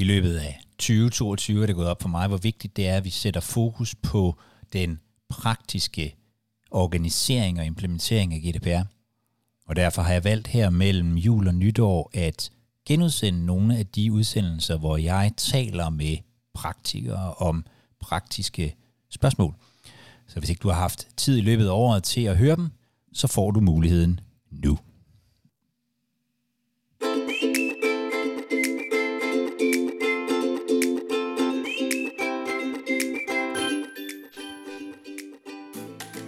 [0.00, 3.04] I løbet af 2022 er det gået op for mig, hvor vigtigt det er, at
[3.04, 4.38] vi sætter fokus på
[4.72, 6.14] den praktiske
[6.70, 8.86] organisering og implementering af GDPR.
[9.66, 12.50] Og derfor har jeg valgt her mellem jul og nytår at
[12.86, 16.16] genudsende nogle af de udsendelser, hvor jeg taler med
[16.54, 17.66] praktikere om
[18.00, 18.74] praktiske
[19.10, 19.54] spørgsmål.
[20.26, 22.70] Så hvis ikke du har haft tid i løbet af året til at høre dem,
[23.12, 24.78] så får du muligheden nu.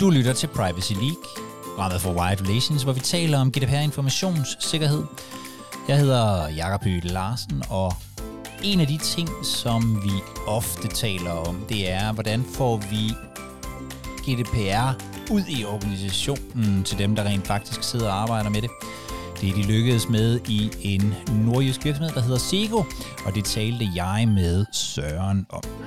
[0.00, 1.22] Du lytter til Privacy League,
[1.64, 5.04] programmet for Wired Relations, hvor vi taler om GDPR informationssikkerhed.
[5.88, 7.94] Jeg hedder Jakob Høgh Larsen, og
[8.62, 10.10] en af de ting, som vi
[10.46, 13.12] ofte taler om, det er, hvordan får vi
[14.22, 18.70] GDPR ud i organisationen til dem, der rent faktisk sidder og arbejder med det.
[19.40, 22.84] Det er de lykkedes med i en nordjysk virksomhed, der hedder Sego,
[23.26, 25.79] og det talte jeg med Søren om.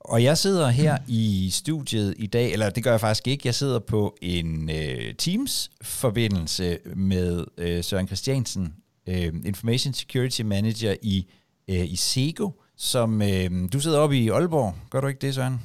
[0.00, 3.54] Og jeg sidder her i studiet i dag, eller det gør jeg faktisk ikke, jeg
[3.54, 8.74] sidder på en øh, Teams-forbindelse med øh, Søren Christiansen,
[9.08, 11.26] øh, Information Security Manager i,
[11.68, 14.74] øh, i Sego, som øh, du sidder oppe i Aalborg.
[14.90, 15.60] Gør du ikke det, Søren?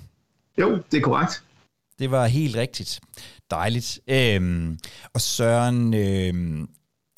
[0.58, 1.44] Jo, det er korrekt.
[2.00, 3.00] Det var helt rigtigt.
[3.52, 4.00] Dejligt.
[4.08, 4.80] Øhm,
[5.14, 6.68] og Søren, øh,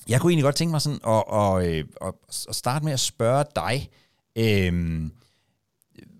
[0.07, 2.13] jeg kunne egentlig godt tænke mig sådan at, at, øh, at,
[2.49, 3.89] at starte med at spørge dig,
[4.37, 5.03] øh,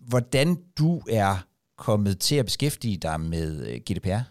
[0.08, 1.46] hvordan du er
[1.78, 4.22] kommet til at beskæftige dig med øh, GDPR?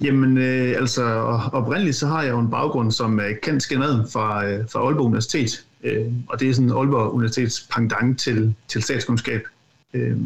[0.00, 1.04] Jamen, øh, altså
[1.52, 5.06] oprindeligt så har jeg jo en baggrund som øh, kendt skændret fra, øh, fra Aalborg
[5.06, 9.42] Universitet, øh, og det er sådan Aalborg Universitets pendant til, til statskundskab.
[9.94, 10.16] Øh,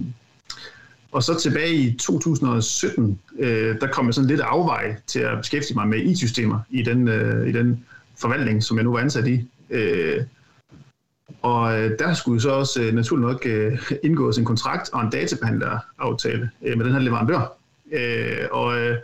[1.12, 5.74] og så tilbage i 2017, øh, der kom jeg sådan lidt afvej til at beskæftige
[5.74, 7.84] mig med IT-systemer i den, øh, i den
[8.18, 9.48] forvaltning, som jeg nu var ansat i.
[9.70, 10.24] Øh,
[11.42, 15.10] og øh, der skulle så også øh, naturligt nok øh, indgås en kontrakt og en
[15.10, 17.56] databehandleraftale øh, med den her leverandør.
[17.92, 18.96] Øh, og øh,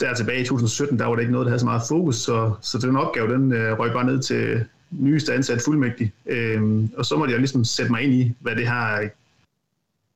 [0.00, 2.52] der tilbage i 2017, der var det ikke noget, der havde så meget fokus, så,
[2.60, 6.12] så den opgave, den øh, røg bare ned til nyeste ansat fuldmægtig.
[6.26, 9.08] Øh, og så måtte jeg ligesom sætte mig ind i, hvad det her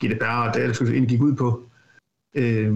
[0.04, 1.62] GDPR og data egentlig gik ud på.
[2.34, 2.74] Øh,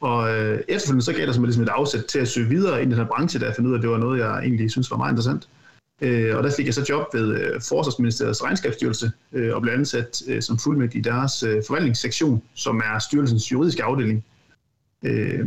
[0.00, 2.92] og øh, efterfølgende så gav der sig ligesom et afsæt til at søge videre ind
[2.92, 4.70] i den her branche, der jeg fandt ud af, at det var noget, jeg egentlig
[4.70, 5.48] synes var meget interessant.
[6.00, 10.22] Øh, og der fik jeg så job ved øh, Forsvarsministeriets regnskabsstyrelse øh, og blev ansat
[10.28, 14.24] øh, som fuldmægtig i deres øh, forvaltningssektion, som er styrelsens juridiske afdeling.
[15.02, 15.46] Øh,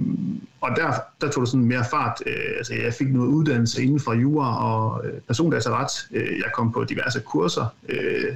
[0.61, 2.23] og der, der tog det sådan mere fart.
[2.25, 6.07] Øh, altså jeg fik noget uddannelse inden for jura og øh, persondataret.
[6.11, 7.65] Øh, jeg kom på diverse kurser.
[7.89, 8.35] Øh,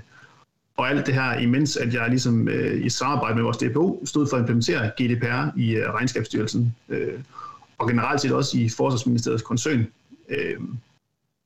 [0.77, 4.27] og alt det her, imens at jeg ligesom øh, i samarbejde med vores DPO stod
[4.27, 6.75] for at implementere GDPR i øh, regnskabsstyrelsen.
[6.89, 7.19] Øh,
[7.77, 9.87] og generelt set også i Forsvarsministeriets koncern.
[10.29, 10.59] Øh,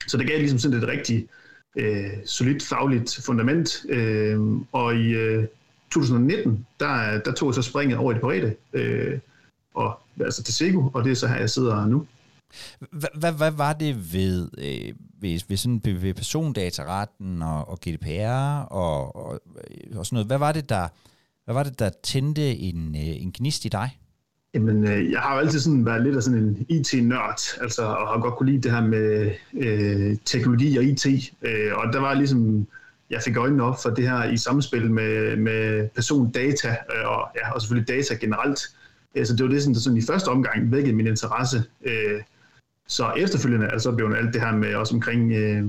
[0.08, 1.28] så det gav ligesom sådan et rigtig
[1.78, 3.86] øh, solidt fagligt fundament.
[3.90, 4.40] Øh,
[4.72, 5.48] og i øh,
[5.92, 9.20] 2019, der, der tog jeg så springet over i det private, øh,
[9.74, 12.08] og, altså til Sego, og det er så her, jeg sidder nu.
[12.92, 19.16] Hvad, hvad var det ved, øh, ved, ved, sådan, ved persondataretten og, og GDPR og,
[19.16, 19.42] og,
[19.96, 20.28] og sådan noget?
[20.28, 20.88] Hvad var det, der,
[21.46, 24.01] hvad var det, der tændte en, øh, en gnist i dig?
[24.54, 28.08] Jamen, øh, jeg har jo altid sådan været lidt af sådan en IT-nørd, altså, og
[28.08, 31.06] har godt kunne lide det her med øh, teknologi og IT.
[31.42, 32.68] Øh, og der var ligesom,
[33.10, 37.52] jeg fik øjnene op for det her i samspil med, med persondata, øh, og, ja,
[37.52, 38.60] og selvfølgelig data generelt.
[39.16, 41.64] Øh, så det var det, sådan, der sådan i første omgang vækkede min interesse.
[41.86, 42.22] Øh,
[42.88, 45.64] så efterfølgende altså, blev alt det her med også omkring øh,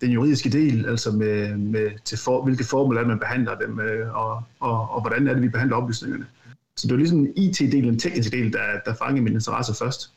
[0.00, 4.16] den juridiske del, altså med, med til for, hvilke formål er man behandler dem, øh,
[4.16, 6.26] og, og, og hvordan er det, vi behandler oplysningerne.
[6.78, 10.12] Så det var ligesom IT-delen, den tekniske del, der, der fangede min interesse først.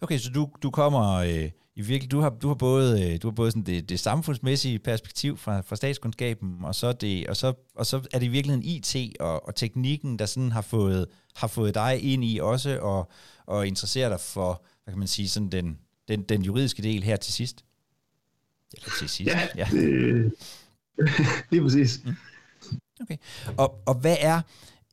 [0.00, 3.26] Okay, så du, du kommer øh, i virkelig, du har, du har både, øh, du
[3.26, 7.52] har både sådan det, det samfundsmæssige perspektiv fra, fra statskundskaben, og så, det, og, så,
[7.74, 11.06] og så er det i virkeligheden IT og, og teknikken, der sådan har fået,
[11.36, 13.10] har fået dig ind i også, og,
[13.46, 15.78] og interesserer dig for, hvad kan man sige, sådan den,
[16.08, 17.64] den, den juridiske del her til sidst?
[18.74, 19.48] Eller til sidst, ja.
[19.56, 19.68] ja.
[19.72, 20.32] Det,
[21.50, 22.00] lige præcis.
[22.04, 22.14] Mm.
[23.00, 23.16] Okay,
[23.56, 24.40] og, og hvad er,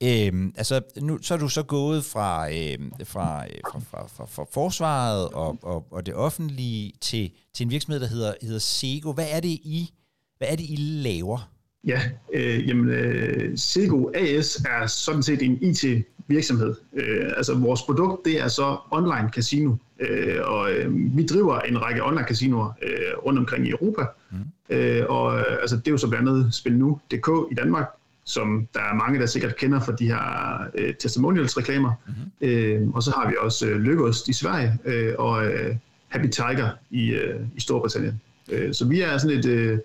[0.03, 4.25] Øhm, altså, nu, så er du så gået fra, øhm, fra, øh, fra, fra, fra,
[4.25, 9.13] fra forsvaret og, og, og det offentlige til, til en virksomhed, der hedder, hedder Sego.
[9.13, 9.93] Hvad er det, I,
[10.37, 11.51] hvad er det, I laver?
[11.87, 12.01] Ja,
[12.33, 16.75] øh, jamen, øh, Sego AS er sådan set en IT-virksomhed.
[16.93, 21.81] Øh, altså, vores produkt, det er så online casino, øh, og øh, vi driver en
[21.81, 24.05] række online casinoer øh, rundt omkring i Europa.
[24.31, 24.37] Mm.
[24.69, 27.98] Øh, og øh, altså, det er jo så blandt andet Spil Nu.dk i Danmark,
[28.29, 31.93] som der er mange, der sikkert kender fra de her øh, testimonials-reklamer.
[32.07, 32.47] Mm-hmm.
[32.47, 35.75] Øh, og så har vi også øh, Lykost i Sverige øh, og øh,
[36.07, 38.21] Happy Tiger i, øh, i Storbritannien.
[38.49, 39.79] Øh, så vi er sådan et øh,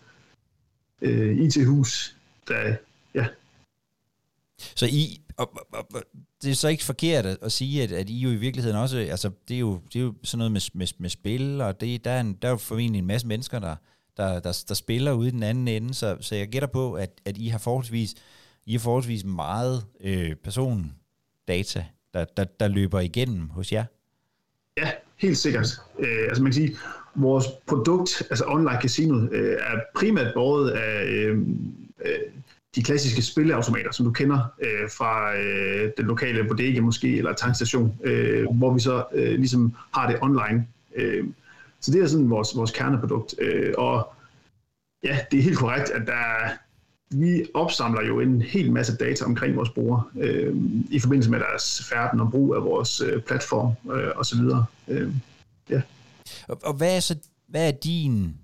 [1.02, 2.17] øh, IT-hus,
[2.49, 2.76] der,
[3.14, 3.26] ja.
[4.58, 6.02] Så I, og, og, og,
[6.43, 8.99] det er så ikke forkert at, at sige, at, at I jo i virkeligheden også,
[8.99, 12.05] altså det er jo, det er jo sådan noget med, med, med spil, og det,
[12.05, 13.76] der, er en, der er jo formentlig en masse mennesker, der,
[14.16, 17.11] der, der, der spiller ude i den anden ende, så, så jeg gætter på, at,
[17.25, 18.14] at I har forholdsvis,
[18.66, 21.84] I har forholdsvis meget øh, persondata,
[22.14, 23.84] der, der, der løber igennem hos jer.
[24.76, 25.81] Ja, helt sikkert.
[25.99, 26.76] Øh, altså man kan sige,
[27.14, 31.38] vores produkt, altså online casino, øh, er primært båret af øh,
[32.05, 32.19] øh,
[32.75, 37.99] de klassiske spilleautomater, som du kender øh, fra øh, den lokale bodega måske, eller tankstation,
[38.05, 40.66] øh, hvor vi så øh, ligesom har det online.
[40.96, 41.25] Øh,
[41.85, 43.35] så det er sådan vores, vores kerneprodukt.
[43.39, 44.13] Øh, og
[45.03, 46.51] ja, det er helt korrekt, at der,
[47.11, 50.57] vi opsamler jo en hel masse data omkring vores brugere øh,
[50.91, 54.41] i forbindelse med deres færden og brug af vores øh, platform øh, osv.
[54.89, 55.13] Øh,
[55.71, 55.83] ja.
[56.49, 57.17] Og, og hvad er så
[57.49, 58.35] hvad er din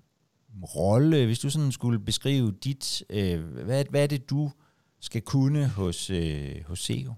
[0.77, 4.51] rolle, hvis du sådan skulle beskrive dit, øh, hvad, hvad er det, du
[5.01, 7.15] skal kunne hos, øh, hos SEO?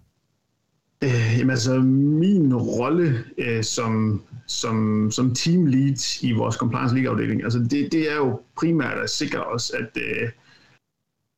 [1.03, 7.11] Øh, jamen altså, min rolle øh, som, som, som team lead i vores compliance league
[7.11, 10.29] afdeling, altså det, det er jo primært at sikre os, at, øh,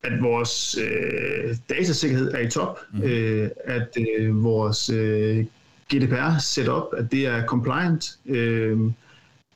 [0.05, 3.03] at vores øh, datasikkerhed er i top, mm.
[3.03, 5.45] øh, at øh, vores øh,
[5.95, 8.79] GDPR setup, at det er compliant, øh,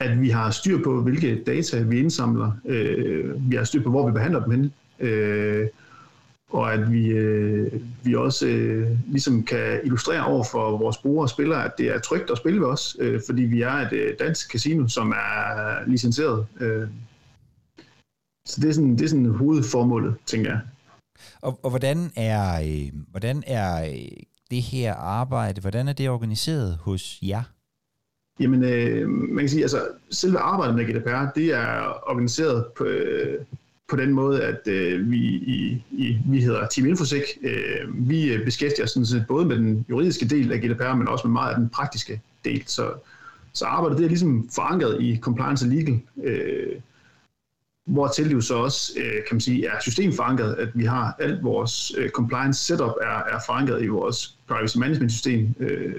[0.01, 4.07] at vi har styr på, hvilke data vi indsamler, øh, vi har styr på, hvor
[4.07, 5.67] vi behandler dem hen, øh,
[6.49, 7.73] og at vi, øh,
[8.03, 12.01] vi også øh, ligesom kan illustrere over for vores brugere og spillere, at det er
[12.01, 15.91] trygt at spille ved os, øh, fordi vi er et øh, dansk casino, som er
[15.91, 16.47] licenseret.
[16.61, 16.89] Øh.
[18.47, 20.61] Så det er, sådan, det er sådan hovedformålet, tænker jeg.
[21.43, 24.09] Og, og hvordan er øh, hvordan er øh,
[24.51, 27.43] det her arbejde, hvordan er det organiseret hos jer?
[28.41, 31.79] Jamen, øh, man kan sige, altså selve arbejdet med GDPR, det er
[32.11, 33.45] organiseret på, øh,
[33.89, 37.23] på den måde, at øh, vi, i, i, vi hedder Team Infosec.
[37.43, 41.09] Øh, vi øh, beskæftiger os sådan set både med den juridiske del af GDPR, men
[41.09, 42.63] også med meget af den praktiske del.
[42.67, 42.93] Så,
[43.53, 46.81] så arbejdet det er ligesom forankret i compliance og legal, øh,
[47.87, 51.43] hvor det jo så også øh, kan man sige, er systemforankret, at vi har alt
[51.43, 55.95] vores øh, compliance setup er, er forankret i vores privacy management system, øh,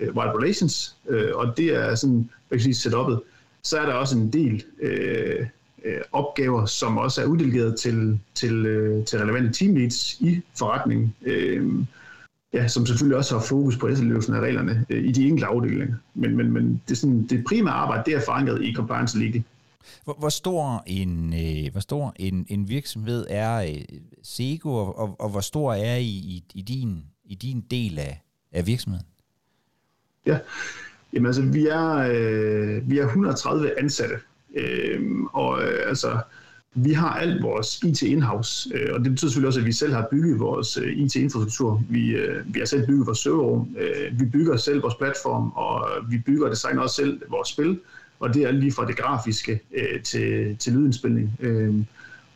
[0.00, 3.20] øh, Relations, øh, og det er sådan, hvad kan sige, setupet.
[3.62, 5.46] Så er der også en del øh,
[5.84, 11.72] øh, opgaver, som også er uddelegeret til, til, øh, til relevante teamleads i forretningen, øh,
[12.52, 15.94] ja, som selvfølgelig også har fokus på efterlevelsen af reglerne øh, i de enkelte afdelinger.
[16.14, 19.42] Men, men, men det, sådan, det primære arbejde, det er forankret i Compliance League.
[20.04, 25.16] Hvor, hvor stor, en, øh, hvor stor en, en virksomhed er øh, Sego, og, og,
[25.20, 29.06] og hvor stor er I i, i, din, i din del af, af virksomheden?
[30.26, 30.38] Ja,
[31.12, 34.14] Jamen altså, vi er, øh, vi er 130 ansatte,
[34.56, 35.00] øh,
[35.32, 36.18] og øh, altså,
[36.74, 39.92] vi har alt vores IT in-house, øh, og det betyder selvfølgelig også, at vi selv
[39.92, 41.82] har bygget vores øh, IT-infrastruktur.
[41.88, 45.88] Vi, øh, vi har selv bygget vores serverrum, øh, vi bygger selv vores platform, og
[46.10, 47.80] vi bygger og designer også selv vores spil,
[48.20, 51.36] og det er lige fra det grafiske øh, til, til lydindspilning.
[51.40, 51.74] Øh,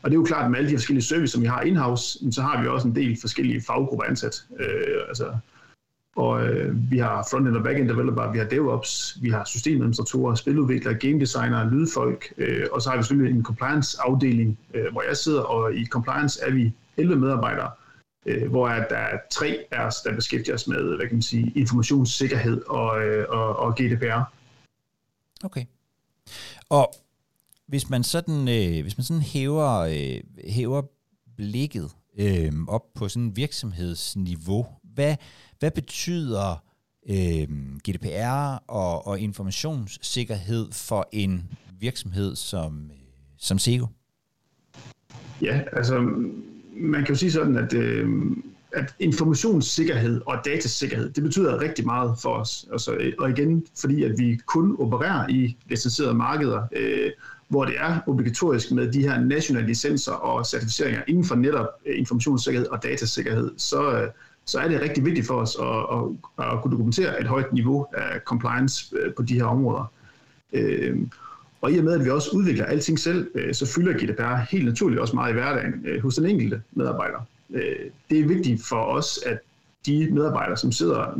[0.03, 2.19] og det er jo klart, at med alle de forskellige services, som vi har in-house,
[2.33, 4.45] så har vi også en del forskellige faggrupper ansat.
[4.61, 5.25] Øh, altså,
[6.17, 10.95] og øh, vi har front-end og back-end developer, vi har DevOps, vi har systemadministratorer, spiludviklere,
[10.95, 15.43] game designer, lydfolk, øh, og så har vi selvfølgelig en compliance-afdeling, øh, hvor jeg sidder,
[15.43, 17.71] og i compliance er vi 11 medarbejdere,
[18.27, 21.53] øh, hvor der er tre af os, der beskæftiger os med hvad kan man sige,
[21.57, 24.33] informationssikkerhed og, øh, og, og GDPR.
[25.45, 25.65] Okay.
[26.69, 26.95] Og
[27.69, 30.83] hvis man sådan, øh, hvis man sådan hæver, øh, hæver
[31.37, 35.17] blikket øh, op på sådan virksomhedsniveau, hvad,
[35.59, 36.63] hvad betyder
[37.11, 37.49] øh,
[37.89, 42.97] GDPR og, og informationssikkerhed for en virksomhed som, øh,
[43.39, 43.87] som SEGO?
[45.43, 46.01] Ja, altså
[46.77, 48.09] man kan jo sige sådan, at, øh,
[48.73, 52.67] at informationssikkerhed og datasikkerhed, det betyder rigtig meget for os.
[52.73, 57.11] Altså, øh, og igen, fordi at vi kun opererer i licenserede markeder, øh,
[57.49, 61.99] hvor det er obligatorisk med de her nationale licenser og certificeringer inden for netop øh,
[61.99, 64.09] informationssikkerhed og datasikkerhed, så, øh,
[64.47, 67.87] så er det rigtig vigtigt for os at, at, at kunne dokumentere et højt niveau
[67.95, 69.93] af compliance øh, på de her områder.
[70.53, 70.99] Øh,
[71.61, 74.65] og i og med, at vi også udvikler alting selv, øh, så fylder GDPR helt
[74.65, 77.19] naturligt også meget i hverdagen øh, hos den enkelte medarbejder.
[77.51, 79.39] Øh, det er vigtigt for os, at
[79.87, 81.19] de medarbejdere, som sidder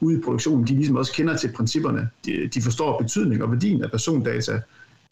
[0.00, 2.10] ude i produktionen, de ligesom også kender til principperne.
[2.24, 4.60] De, de forstår betydning og værdien af persondata,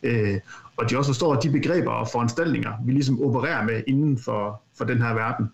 [0.03, 0.39] øh,
[0.77, 4.85] og de også forstår de begreber og foranstaltninger, vi ligesom opererer med inden for, for
[4.85, 5.47] den her verden.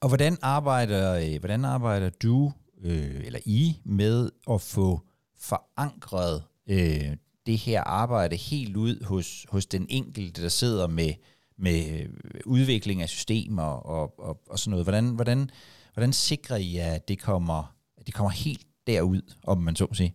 [0.00, 2.52] Og hvordan arbejder, øh, hvordan arbejder du,
[2.82, 5.00] øh, eller I, med at få
[5.38, 7.16] forankret øh,
[7.46, 11.12] det her arbejde helt ud hos, hos den enkelte, der sidder med,
[11.56, 12.08] med øh,
[12.44, 14.84] udvikling af systemer og, og, og sådan noget.
[14.84, 15.50] Hvordan, hvordan,
[15.92, 19.94] hvordan sikrer I, at det kommer, at det kommer helt derud, om man så må
[19.94, 20.14] sige?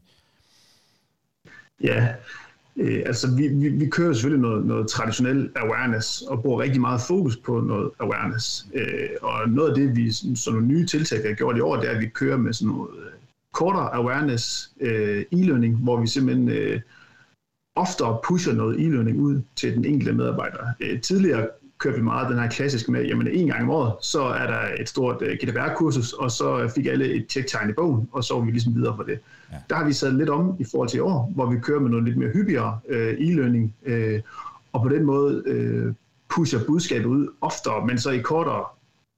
[1.84, 2.14] Ja,
[2.80, 7.02] øh, altså vi, vi, vi kører selvfølgelig noget, noget traditionel awareness og bruger rigtig meget
[7.08, 8.68] fokus på noget awareness.
[8.74, 11.76] Øh, og noget af det, vi som nogle nye tiltag, vi har gjort i år,
[11.76, 13.12] det er, at vi kører med sådan noget øh,
[13.54, 16.82] kortere awareness øh, e-learning, hvor vi simpelthen øh,
[17.76, 20.68] oftere pusher noget e-learning ud til den enkelte medarbejder.
[20.80, 21.48] Øh, tidligere
[21.80, 24.60] kørte vi meget den her klassiske med, jamen en gang om året, så er der
[24.80, 28.42] et stort øh, GDPR-kursus, og så fik alle et tjektegn i bogen, og så var
[28.42, 29.20] vi ligesom videre for det.
[29.52, 29.58] Ja.
[29.70, 31.90] Der har vi sat lidt om i forhold til i år, hvor vi kører med
[31.90, 34.20] noget lidt mere hyppigere uh, e-learning, uh,
[34.74, 35.94] og på den måde uh,
[36.30, 38.66] pusher budskabet ud oftere, men så i kortere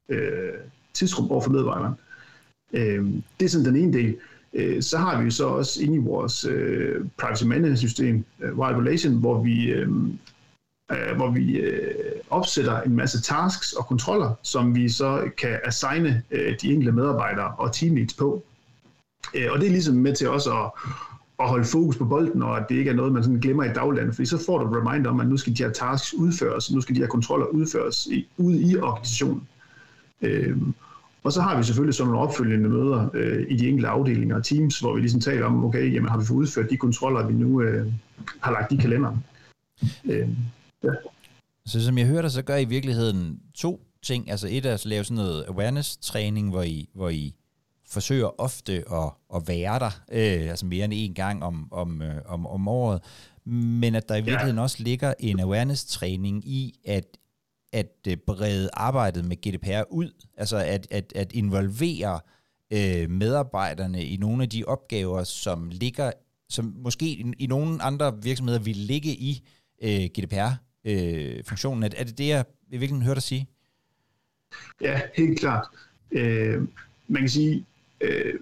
[0.09, 0.59] uh,
[0.93, 1.93] tidsrum over for medarbejderen.
[2.73, 4.15] Uh, det er sådan den ene del.
[4.53, 8.75] Uh, så har vi så også inde i vores uh, privacy management system, uh, Wild
[8.75, 10.07] Relation, hvor vi uh,
[10.91, 11.95] øh, hvor vi øh,
[12.29, 17.53] opsætter en masse tasks og kontroller, som vi så kan assigne øh, de enkelte medarbejdere
[17.57, 18.43] og teammates på.
[19.35, 20.71] Øh, og det er ligesom med til også at,
[21.39, 23.73] at holde fokus på bolden, og at det ikke er noget, man sådan glemmer i
[23.73, 26.71] dagligdagen, fordi så får du et reminder om, at nu skal de her tasks udføres,
[26.71, 29.47] nu skal de her kontroller udføres i, ude i organisationen.
[30.21, 30.57] Øh,
[31.23, 34.43] og så har vi selvfølgelig sådan nogle opfølgende møder øh, i de enkelte afdelinger og
[34.43, 37.33] teams, hvor vi ligesom taler om, okay, jamen har vi fået udført de kontroller, vi
[37.33, 37.87] nu øh,
[38.39, 39.23] har lagt i kalenderen.
[40.05, 40.29] Øh,
[40.83, 40.89] Ja.
[41.65, 44.31] Så som jeg hører dig, så gør I i virkeligheden to ting.
[44.31, 47.35] Altså et er at lave sådan noget awareness-træning, hvor I, hvor I
[47.87, 52.21] forsøger ofte at, at være der, øh, altså mere end en gang om, om, øh,
[52.25, 53.01] om, om året,
[53.45, 54.61] men at der i virkeligheden ja.
[54.61, 57.17] også ligger en awareness-træning i at,
[57.73, 62.19] at øh, brede arbejdet med GDPR ud, altså at, at, at involvere
[62.73, 66.11] øh, medarbejderne i nogle af de opgaver, som ligger,
[66.49, 69.47] som måske i, i nogle andre virksomheder vil ligge i
[69.83, 71.83] øh, GDPR øh, funktionen.
[71.83, 73.47] Er, er det det, jeg i virkeligheden hørte dig sige?
[74.81, 75.67] Ja, helt klart.
[76.11, 76.61] Øh,
[77.07, 77.65] man kan sige,
[78.01, 78.33] øh,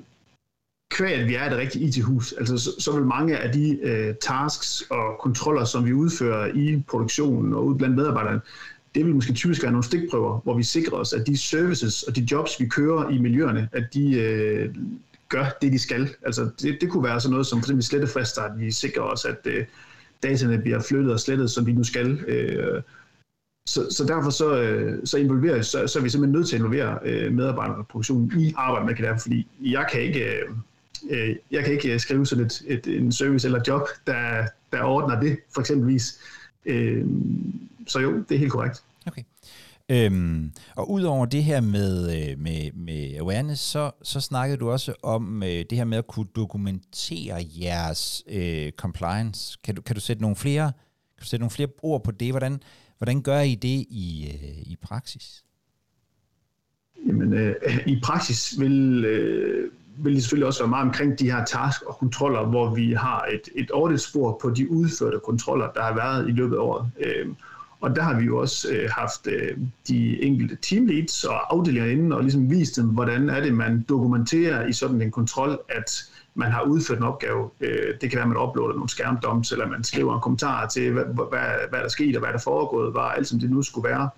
[0.89, 4.15] kvæg at vi er et rigtigt IT-hus, altså så, så vil mange af de øh,
[4.21, 8.41] tasks og kontroller, som vi udfører i produktionen og ud blandt medarbejderne,
[8.95, 12.15] det vil måske typisk være nogle stikprøver, hvor vi sikrer os, at de services og
[12.15, 14.75] de jobs, vi kører i miljøerne, at de øh,
[15.29, 16.09] gør det, de skal.
[16.25, 19.25] Altså det, det kunne være sådan noget som for eksempel slettefrister, at vi sikrer os,
[19.25, 19.65] at øh,
[20.23, 22.19] dataene bliver flyttet og slettet, som de nu skal.
[22.27, 22.81] Øh,
[23.65, 26.59] så, så derfor så, øh, så, involverer, så, så er vi simpelthen nødt til at
[26.59, 30.49] involvere øh, og produktionen i arbejdet med GDPR, fordi jeg kan ikke, øh,
[31.09, 34.83] øh jeg kan ikke øh, skrive sådan et, et, en service eller job, der, der
[34.83, 36.19] ordner det, for eksempelvis.
[36.65, 37.05] Øh,
[37.87, 38.83] så jo, det er helt korrekt.
[39.91, 44.93] Øhm, og udover det her med, øh, med, med awareness, så, så snakkede du også
[45.03, 49.57] om øh, det her med at kunne dokumentere jeres øh, compliance.
[49.63, 50.71] Kan du, kan du sætte nogle flere
[51.19, 52.31] kan du sætte nogle flere ord på det?
[52.31, 52.61] Hvordan,
[52.97, 55.43] hvordan gør I det i, øh, i praksis?
[57.07, 57.55] Jamen, øh,
[57.85, 61.97] i praksis vil, øh, vil det selvfølgelig også være meget omkring de her task og
[61.97, 66.31] kontroller, hvor vi har et, et audit-spor på de udførte kontroller, der har været i
[66.31, 66.91] løbet af året.
[66.99, 67.27] Øh,
[67.81, 69.57] og der har vi jo også øh, haft øh,
[69.87, 74.67] de enkelte teamleads og afdelinger inde og ligesom vist dem, hvordan er det, man dokumenterer
[74.67, 76.03] i sådan en kontrol, at
[76.35, 77.49] man har udført en opgave.
[77.61, 80.91] Øh, det kan være, at man uploader nogle skærmdoms, eller man skriver en kommentar til,
[80.91, 83.89] hvad, hvad, hvad der skete og hvad der foregået, var alt som det nu skulle
[83.89, 84.09] være.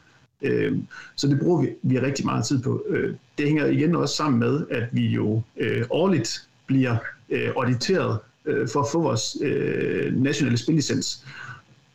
[0.42, 0.78] Øh,
[1.16, 2.84] så det bruger vi, vi rigtig meget tid på.
[2.88, 6.98] Øh, det hænger igen også sammen med, at vi jo øh, årligt bliver
[7.30, 11.26] øh, auditeret øh, for at få vores øh, nationale spillicens.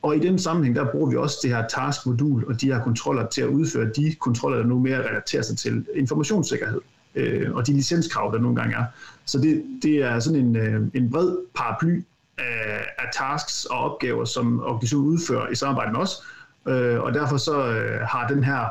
[0.06, 3.26] Og i den sammenhæng, der bruger vi også det her task-modul og de her kontroller
[3.26, 6.80] til at udføre de kontroller, der nu mere relaterer sig til informationssikkerhed
[7.14, 8.84] øh, og de licenskrav, der nogle gange er.
[9.24, 12.02] Så det, det er sådan en, øh, en bred paraply
[12.38, 16.22] af, af tasks og opgaver, som organisationen udfører i samarbejde med os.
[16.68, 18.66] Øh, og derfor så øh, har den her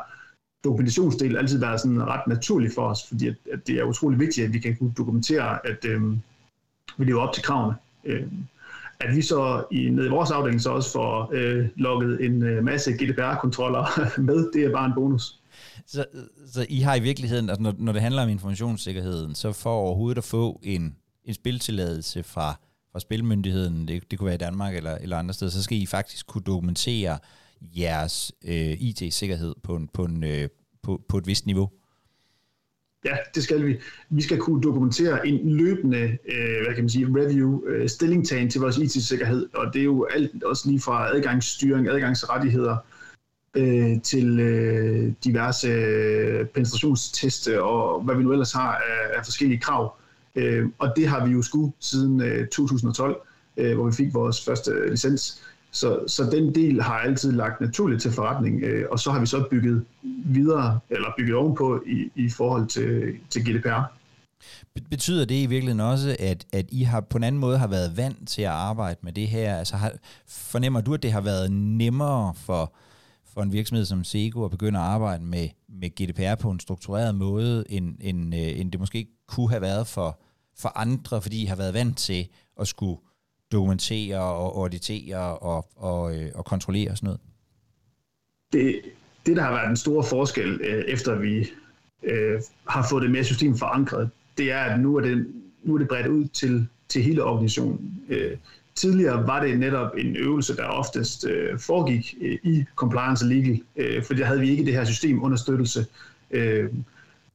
[0.64, 4.46] dokumentationsdel altid været sådan ret naturlig for os, fordi at, at det er utrolig vigtigt,
[4.46, 6.02] at vi kan dokumentere, at øh,
[6.96, 7.76] vi lever op til kravene.
[8.04, 8.26] Øh,
[9.00, 12.64] at vi så i, nede i vores afdeling så også får øh, lukket en øh,
[12.64, 13.86] masse GDPR-kontroller
[14.28, 15.40] med, det er bare en bonus.
[15.86, 16.04] Så,
[16.46, 20.18] så I har i virkeligheden, altså når, når det handler om informationssikkerheden, så for overhovedet
[20.18, 22.54] at få en, en spiltilladelse fra,
[22.92, 25.86] fra Spilmyndigheden, det, det kunne være i Danmark eller, eller andre steder, så skal I
[25.86, 27.18] faktisk kunne dokumentere
[27.62, 30.48] jeres øh, IT-sikkerhed på, en, på, en, øh,
[30.82, 31.70] på, på et vist niveau.
[33.04, 33.80] Ja, det skal vi.
[34.10, 38.60] Vi skal kunne dokumentere en løbende øh, hvad kan man sige, review, øh, stillingtagen til
[38.60, 42.76] vores IT-sikkerhed, og det er jo alt også lige fra adgangsstyring, adgangsrettigheder,
[43.56, 49.60] øh, til øh, diverse øh, penetrationsteste og hvad vi nu ellers har af, af forskellige
[49.60, 49.96] krav.
[50.34, 53.16] Øh, og det har vi jo sku siden øh, 2012,
[53.56, 55.42] øh, hvor vi fik vores første licens.
[55.76, 59.26] Så, så den del har altid lagt naturligt til forretning, øh, og så har vi
[59.26, 59.84] så bygget
[60.24, 63.82] videre, eller bygget ovenpå i, i forhold til, til GDPR.
[64.90, 67.96] Betyder det i virkeligheden også, at, at I har på en anden måde har været
[67.96, 69.56] vant til at arbejde med det her?
[69.56, 69.92] Altså har,
[70.28, 72.74] fornemmer du, at det har været nemmere for,
[73.34, 77.14] for en virksomhed som Sego at begynde at arbejde med, med GDPR på en struktureret
[77.14, 80.20] måde, end, end, øh, end det måske kunne have været for,
[80.58, 82.28] for andre, fordi I har været vant til
[82.60, 82.96] at skulle
[83.52, 87.20] dokumentere og auditere og, og, øh, og kontrollere og sådan noget?
[88.52, 88.80] Det,
[89.26, 91.50] det, der har været den store forskel, øh, efter vi
[92.02, 95.26] øh, har fået det mere system forankret, det er, at nu er det,
[95.62, 98.00] nu er det bredt ud til, til hele organisationen.
[98.08, 98.36] Øh,
[98.74, 103.60] tidligere var det netop en øvelse, der oftest øh, foregik øh, i compliance og legal,
[103.76, 105.86] øh, for der havde vi ikke det her systemunderstøttelse.
[106.30, 106.70] Øh,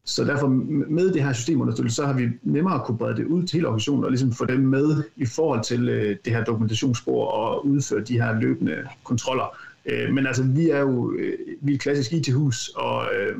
[0.05, 3.57] så derfor med det her systemunderstøttelse, så har vi nemmere kunne brede det ud til
[3.57, 7.67] hele organisationen og ligesom få dem med i forhold til øh, det her dokumentationsspor og
[7.67, 9.57] udføre de her løbende kontroller.
[9.85, 13.37] Øh, men altså, vi er jo øh, vi er et klassisk IT-hus, og øh,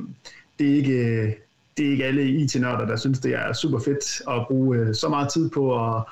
[0.60, 1.34] det er ikke øh,
[1.78, 5.10] det er ikke alle IT-nørder, der synes, det er super fedt at bruge øh, så
[5.10, 6.04] meget tid på at,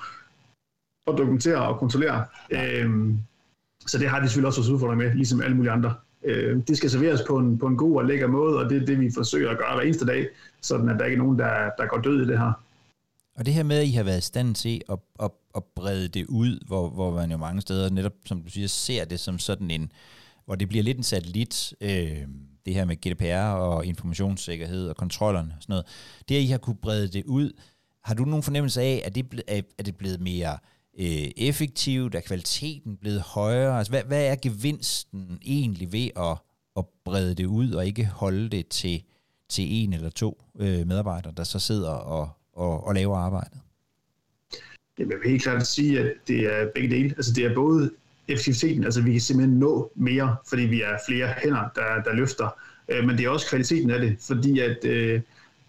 [1.08, 2.25] at dokumentere og kontrollere.
[2.51, 3.13] Øh,
[3.88, 5.94] så det har de selvfølgelig også vores udfordring med, ligesom alle mulige andre.
[6.24, 8.86] Øh, det skal serveres på en, på en god og lækker måde, og det er
[8.86, 10.28] det, vi forsøger at gøre hver eneste dag,
[10.62, 12.52] sådan at der ikke er nogen, der, der går død i det her.
[13.36, 16.08] Og det her med, at I har været i stand til at, at, at brede
[16.08, 19.40] det ud, hvor, hvor man jo mange steder netop, som du siger, ser det som
[19.40, 19.92] sådan en,
[20.46, 22.28] hvor det bliver lidt en satellit, øh,
[22.66, 25.86] det her med GDPR og informationssikkerhed og kontrollerne og sådan noget.
[26.30, 27.52] Det, at I har kunne brede det ud,
[28.04, 29.44] har du nogen fornemmelse af, at det,
[29.78, 30.58] er det blevet mere
[31.00, 32.15] øh, effektivt?
[32.15, 33.77] Er kvaliteten blevet højere?
[33.77, 36.38] Altså, hvad, hvad er gevinsten egentlig ved at,
[36.77, 39.03] at brede det ud og ikke holde det til,
[39.50, 43.60] til en eller to øh, medarbejdere, der så sidder og, og, og laver arbejdet?
[45.00, 47.14] Jeg vil helt klart sige, at det er begge dele.
[47.18, 47.92] Altså det er både
[48.27, 52.50] effektiviteten, altså vi kan simpelthen nå mere, fordi vi er flere hænder, der, der løfter,
[52.90, 55.22] øh, men det er også kvaliteten af det, fordi at øh,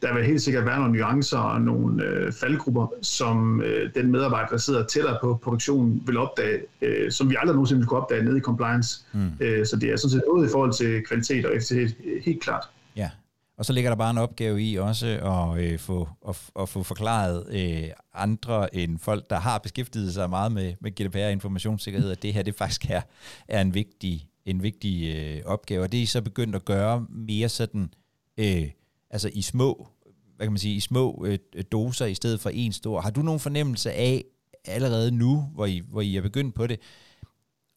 [0.02, 4.48] der vil helt sikkert være nogle nuancer og nogle øh, faldgrupper, som øh, den medarbejder,
[4.48, 8.24] der sidder tættere på produktionen, vil opdage, øh, som vi aldrig nogensinde vil kunne opdage
[8.24, 9.04] nede i compliance.
[9.12, 9.32] Mm.
[9.40, 12.64] Øh, så det er sådan set både i forhold til kvalitet og effektivitet helt klart.
[12.96, 13.10] Ja,
[13.58, 16.82] og så ligger der bare en opgave i også at, øh, få, at, at få
[16.82, 22.10] forklaret øh, andre end folk, der har beskæftiget sig meget med, med GDPR og informationssikkerhed,
[22.10, 23.00] at det her det faktisk er,
[23.48, 25.82] er en vigtig, en vigtig øh, opgave.
[25.82, 27.94] Og det er I så begyndt at gøre mere sådan...
[28.38, 28.70] Øh,
[29.10, 29.88] altså i små,
[30.36, 33.00] hvad kan man sige, i små øh, øh, doser i stedet for en stor.
[33.00, 34.24] Har du nogen fornemmelse af
[34.64, 36.80] allerede nu, hvor I, hvor I er begyndt på det,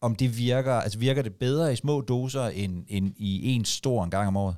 [0.00, 4.04] om det virker, altså virker det bedre i små doser end, end i en stor
[4.04, 4.56] en gang om året?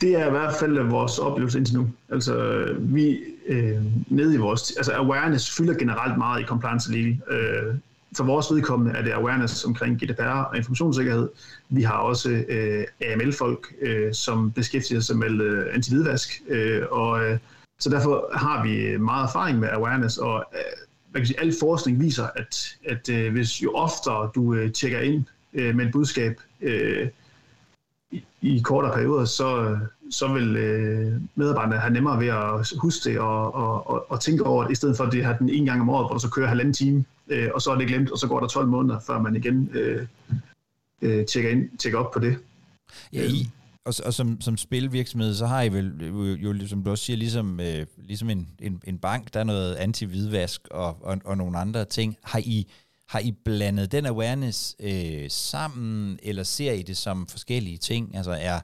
[0.00, 1.90] Det er i hvert fald vores oplevelse indtil nu.
[2.08, 4.72] Altså, vi øh, nede i vores...
[4.76, 7.20] Altså, awareness fylder generelt meget i compliance legal.
[7.30, 7.74] Øh,
[8.16, 11.28] for vores vedkommende er det awareness omkring GDPR og informationssikkerhed.
[11.68, 17.38] Vi har også øh, AML-folk, øh, som beskæftiger sig med øh, antividvask, øh, og øh,
[17.78, 20.60] så derfor har vi meget erfaring med awareness, og øh,
[21.12, 25.00] man kan sige, al forskning viser, at, at øh, hvis jo oftere du øh, tjekker
[25.00, 27.08] ind øh, med et budskab øh,
[28.10, 29.78] i, i kortere perioder, så,
[30.10, 34.46] så vil øh, medarbejderne have nemmere ved at huske det og, og, og, og tænke
[34.46, 36.20] over det, i stedet for at det har den en gang om året, hvor du
[36.20, 38.68] så kører halvanden time øh, og så er det glemt, og så går der 12
[38.68, 40.06] måneder, før man igen øh,
[41.02, 42.38] øh, tjekker, ind, tjekker op på det.
[43.12, 43.50] Ja, I,
[43.84, 47.16] og, og som, som spilvirksomhed, så har I vel jo, jo som du også siger,
[47.16, 51.58] ligesom, øh, ligesom en, en, en bank, der er noget anti-hvidvask og, og, og nogle
[51.58, 52.16] andre ting.
[52.24, 52.72] Har I,
[53.08, 58.16] har I blandet den awareness øh, sammen, eller ser I det som forskellige ting?
[58.16, 58.60] Altså er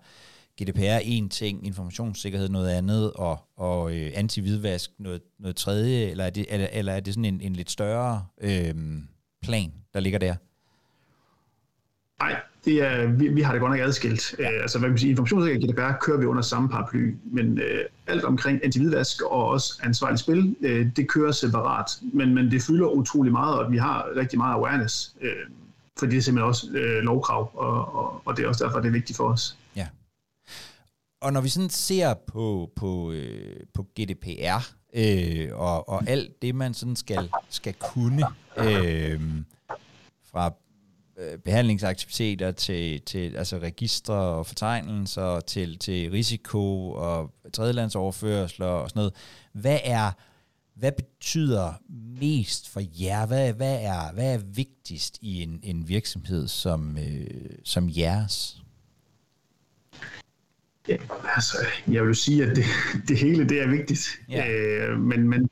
[0.63, 6.31] GDPR en ting, informationssikkerhed noget andet, og, og øh, anti-hvidvask noget, noget tredje, eller er
[6.31, 8.75] det, eller, eller er det sådan en, en lidt større øh,
[9.43, 10.35] plan, der ligger der?
[12.21, 14.35] Nej, det er, vi, vi har det godt nok adskilt.
[14.39, 14.49] Ja.
[14.49, 17.65] Uh, altså, hvad kan man sige, informationssikkerhed GDPR kører vi under samme paraply, men uh,
[18.07, 21.91] alt omkring anti-hvidvask og også ansvarligt spil, uh, det kører separat.
[22.13, 25.29] Men, men det fylder utrolig meget, og vi har rigtig meget awareness, uh,
[25.99, 28.89] for det er simpelthen også uh, lovkrav, og, og, og det er også derfor, det
[28.89, 29.57] er vigtigt for os.
[31.21, 36.55] Og når vi sådan ser på, på, øh, på GDPR øh, og, og alt det,
[36.55, 39.21] man sådan skal, skal kunne øh,
[40.31, 40.53] fra
[41.19, 49.01] øh, behandlingsaktiviteter til, til altså registre og fortegnelser, til, til risiko og tredjelandsoverførsler og sådan
[49.01, 49.15] noget.
[49.53, 50.13] Hvad er,
[50.75, 51.73] hvad betyder
[52.21, 53.27] mest for jer?
[53.27, 58.63] Hvad, hvad, er, hvad er vigtigst i en, en virksomhed som, øh, som jeres?
[60.89, 60.97] Ja,
[61.35, 61.57] altså,
[61.89, 62.65] jeg vil sige, at det,
[63.09, 64.21] det hele det er vigtigt.
[64.29, 64.51] Ja.
[64.51, 65.51] Øh, men, men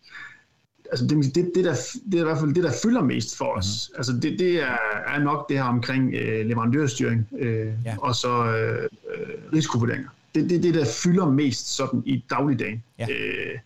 [0.90, 1.74] altså det, det, det, der,
[2.12, 3.66] det er i hvert fald det, der fylder mest for os.
[3.66, 3.98] Mm-hmm.
[3.98, 7.96] Altså det, det er, er nok det her omkring øh, leverandørstyring øh, ja.
[7.98, 10.08] og så øh, øh risikovurderinger.
[10.34, 12.82] Det er det, det, der fylder mest sådan i dagligdagen.
[12.98, 13.06] Ja.
[13.10, 13.58] Øh,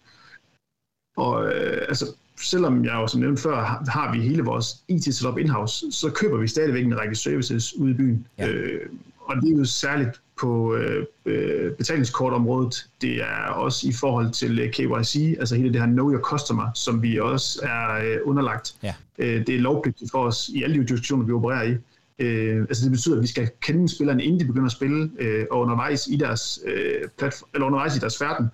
[1.17, 2.07] og øh, altså,
[2.41, 6.37] selvom jeg jo som nævnt før, har, har vi hele vores IT-setup in-house, så køber
[6.39, 8.27] vi stadigvæk en række services ude i byen.
[8.39, 8.49] Ja.
[8.49, 12.87] Øh, og det er jo særligt på øh, øh, betalingskortområdet.
[13.01, 16.73] Det er også i forhold til øh, KYC, altså hele det her Know Your Customer,
[16.75, 18.75] som vi også er øh, underlagt.
[18.83, 18.95] Ja.
[19.19, 21.77] Øh, det er lovpligtigt for os i alle de jurisdiktioner, vi opererer i.
[22.19, 25.47] Øh, altså det betyder, at vi skal kende spillerne, inden de begynder at spille, øh,
[25.51, 28.47] og undervejs i deres øh, platform, eller undervejs i deres verden.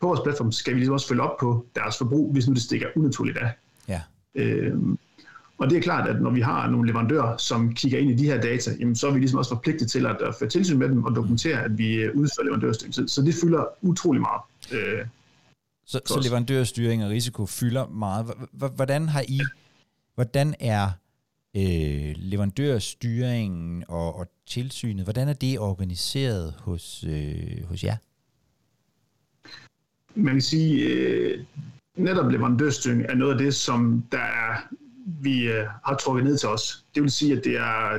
[0.00, 2.62] På vores platform skal vi ligesom også følge op på deres forbrug, hvis nu det
[2.62, 3.50] stikker unaturligt af.
[3.88, 4.00] Ja.
[4.34, 4.74] Øh,
[5.58, 8.24] og det er klart, at når vi har nogle leverandører, som kigger ind i de
[8.24, 10.88] her data, jamen, så er vi ligesom også forpligtet til at, at føre tilsyn med
[10.88, 13.10] dem og dokumentere, at vi øh, udfører leverandørstyring.
[13.10, 14.40] Så det fylder utrolig meget.
[14.72, 15.06] Øh,
[15.86, 18.26] så, så leverandørstyring og risiko fylder meget.
[18.52, 19.40] Hvordan har I,
[20.14, 20.90] hvordan er
[21.56, 27.96] øh, leverandørstyringen og, og tilsynet, hvordan er det organiseret hos, øh, hos jer?
[30.14, 31.44] Man kan sige, øh,
[31.96, 36.48] netop leverandørstyring er noget af det, som der er vi øh, har trukket ned til
[36.48, 36.84] os.
[36.94, 37.98] Det vil sige, at det er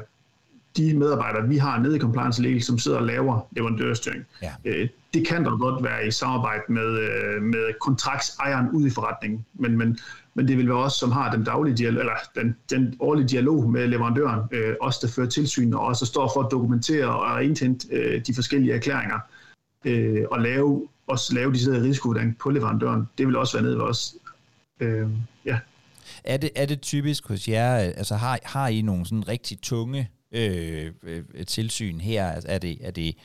[0.78, 4.26] de medarbejdere, vi har nede i compliance legal, som sidder og laver leverandørstyring.
[4.42, 4.52] Ja.
[4.66, 9.46] Øh, det kan dog godt være i samarbejde med, øh, med kontraktsejeren ud i forretningen,
[9.54, 9.98] men, men,
[10.34, 13.70] men det vil være os, som har den daglige dialog, eller den, den årlige dialog
[13.70, 17.88] med leverandøren, øh, os der fører tilsyn, og også står for at dokumentere og indhente
[17.92, 19.20] øh, de forskellige erklæringer,
[19.86, 23.10] øh, og lave, også lave de sidder risikovurdering på leverandøren.
[23.18, 24.16] Det vil også være nede ved os.
[24.80, 25.10] Øh,
[25.46, 25.60] ja.
[26.26, 29.62] Er det, er det typisk hos jer, øh, altså har, har I nogle sådan rigtig
[29.62, 32.32] tunge øh, øh, tilsyn her?
[32.32, 33.18] Altså er det, er det,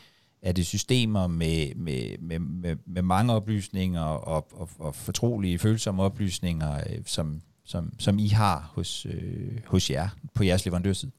[0.43, 6.03] er det systemer med, med, med, med, med mange oplysninger og, og, og fortrolige, følsomme
[6.03, 11.13] oplysninger, øh, som, som, som I har hos, øh, hos jer på jeres leverandørside?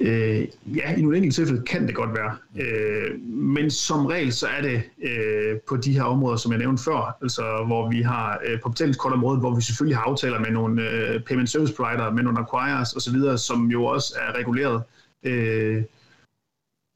[0.00, 2.36] Øh, ja, i nogle enkelte tilfælde kan det godt være.
[2.60, 6.82] Øh, men som regel så er det øh, på de her områder, som jeg nævnte
[6.82, 10.90] før, altså hvor vi har øh, på betalingskortområdet, hvor vi selvfølgelig har aftaler med nogle
[10.90, 14.82] øh, payment service provider, med nogle acquirers osv., som jo også er reguleret.
[15.24, 15.82] Øh,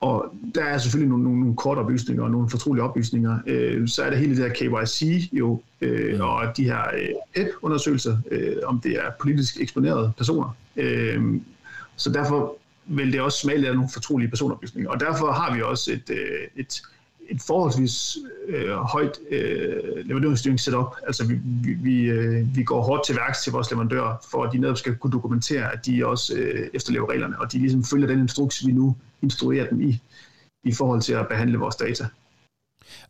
[0.00, 3.38] og der er selvfølgelig nogle, nogle, nogle korte oplysninger og nogle fortrolige oplysninger.
[3.46, 8.16] Øh, så er der hele det her KYC jo, øh, og de her øh, app-undersøgelser,
[8.30, 10.56] øh, om det er politisk eksponerede personer.
[10.76, 11.40] Øh,
[11.96, 12.56] så derfor
[12.87, 14.90] vil det også smage af nogle fortrolige personoplysninger.
[14.90, 16.83] Og derfor har vi også et, øh, et,
[17.29, 18.18] et forholdsvis
[18.49, 20.87] øh, højt øh, leverandørstyringssetup.
[21.07, 24.53] Altså vi, vi, vi, øh, vi går hårdt til værks til vores leverandører, for at
[24.53, 28.07] de netop skal kunne dokumentere, at de også øh, efterlever reglerne, og de ligesom følger
[28.07, 30.01] den instruks, vi nu instruerer dem i,
[30.64, 32.07] i forhold til at behandle vores data.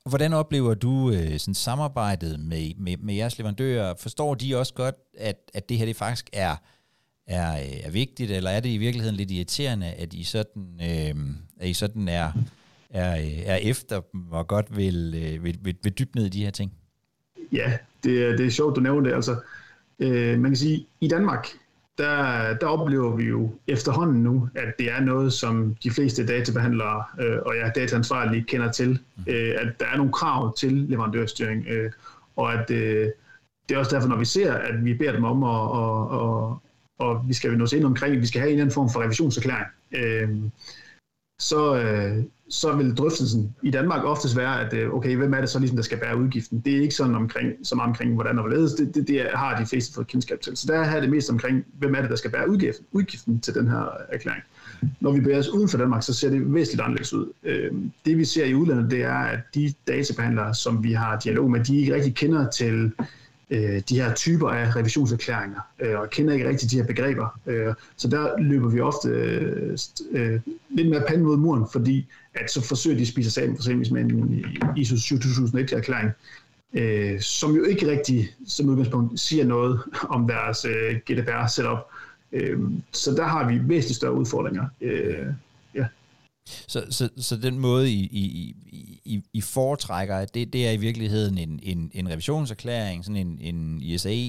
[0.05, 3.95] Og hvordan oplever du øh, sådan samarbejdet med, med, med jeres leverandører?
[3.99, 6.57] Forstår de også godt, at, at det her det faktisk er
[7.33, 11.15] er, øh, er vigtigt, eller er det i virkeligheden lidt irriterende, at I sådan, øh,
[11.61, 12.33] at I sådan er,
[12.91, 16.29] er, øh, er efter dem og godt vil, øh, vil, vil, vil dybe ned i
[16.29, 16.73] de her ting?
[17.53, 17.73] Ja,
[18.05, 19.15] det, er, det er sjovt, du nævner det.
[19.15, 19.37] Altså,
[19.99, 21.47] øh, man kan sige, i Danmark,
[21.99, 27.05] der, der oplever vi jo efterhånden nu, at det er noget, som de fleste databehandlere
[27.21, 29.25] øh, og ja, dataansvarlige kender til, mm.
[29.27, 31.93] øh, at der er nogle krav til leverandørstyring, øh,
[32.37, 33.09] og at øh,
[33.69, 36.59] det er også derfor, når vi ser, at vi beder dem om at, at, at,
[37.03, 39.67] og vi skal nå ind omkring, vi skal have en eller anden form for revisionserklæring,
[39.93, 40.29] øh,
[41.43, 45.49] så, øh, så vil drøftelsen i Danmark oftest være, at øh, okay, hvem er det
[45.49, 46.63] så ligesom, der skal bære udgiften?
[46.65, 49.61] Det er ikke sådan omkring, så meget omkring, hvordan og hvorledes, det, det, det har
[49.61, 50.57] de fleste fået kendskab til.
[50.57, 53.55] Så der er det mest omkring, hvem er det, der skal bære udgiften, udgiften til
[53.55, 54.43] den her øh, erklæring.
[55.01, 57.33] Når vi bevæger os uden for Danmark, så ser det væsentligt anderledes ud.
[57.43, 57.73] Øh,
[58.05, 61.65] det vi ser i udlandet, det er, at de databehandlere, som vi har dialog med,
[61.65, 63.07] de ikke rigtig kender til øh,
[63.53, 67.41] Øh, de her typer af revisionserklæringer, øh, og kender ikke rigtig de her begreber.
[67.47, 69.79] Øh, så der løber vi ofte øh,
[70.13, 73.57] øh, lidt mere panden mod muren, fordi at så forsøger de at spise sig for
[73.57, 74.45] eksempel med en
[74.77, 76.11] ISO 7001-erklæring,
[76.75, 81.79] øh, som jo ikke rigtig som udgangspunkt siger noget om deres øh, GDPR-setup.
[82.33, 82.61] Øh,
[82.93, 84.65] så der har vi væsentligt større udfordringer.
[84.81, 85.27] Øh.
[86.47, 88.57] Så, så, så den måde, I, I,
[89.05, 93.83] I, I foretrækker, det, det er i virkeligheden en, en, en revisionserklæring, sådan en, en
[93.83, 94.29] ISA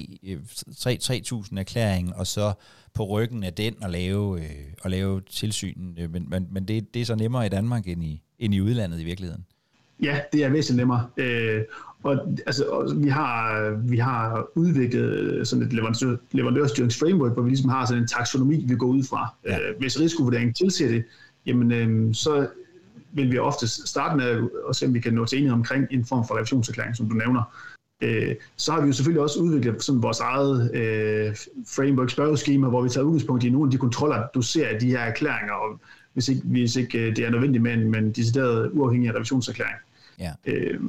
[1.00, 2.54] 3000 erklæring, og så
[2.94, 4.50] på ryggen af den at lave, øh,
[4.84, 5.98] at lave tilsynen.
[6.00, 8.62] Øh, men, men, men det, det er så nemmere i Danmark end i, end i
[8.62, 9.46] udlandet i virkeligheden.
[10.04, 11.08] Ja, det er væsentligt nemmere.
[11.18, 11.62] Øh,
[12.04, 17.70] og altså, og vi, har, vi har udviklet sådan et leverandør, leverandørstyringsframework, hvor vi ligesom
[17.70, 19.36] har sådan en taksonomi, vi går ud fra.
[19.46, 19.60] Ja.
[19.60, 21.04] Øh, hvis risikovurderingen tilsiger det,
[21.46, 22.48] jamen øh, så
[23.12, 26.06] vil vi ofte starte med at se, om vi kan nå til enighed omkring en
[26.06, 27.44] form for revisionserklæring, som du nævner.
[28.02, 31.36] Øh, så har vi jo selvfølgelig også udviklet sådan vores eget øh,
[31.76, 34.90] framework spørgeskema, hvor vi tager udgangspunkt i nogle af de kontroller, du ser af de
[34.90, 35.80] her erklæringer, og
[36.14, 39.78] hvis ikke, hvis ikke øh, det er nødvendigt med en, med en decideret uafhængig revisionserklæring.
[40.20, 40.32] Ja.
[40.46, 40.80] Øh,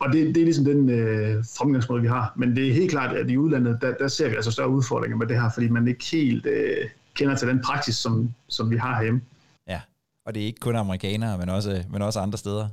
[0.00, 2.32] og det, det er ligesom den øh, fremgangsmåde, vi har.
[2.36, 5.16] Men det er helt klart, at i udlandet, der, der ser vi altså større udfordringer
[5.16, 6.76] med det her, fordi man ikke helt øh,
[7.14, 9.20] kender til den praksis, som, som vi har herhjemme.
[10.24, 12.68] Og det er ikke kun amerikanere, men også, men også andre steder.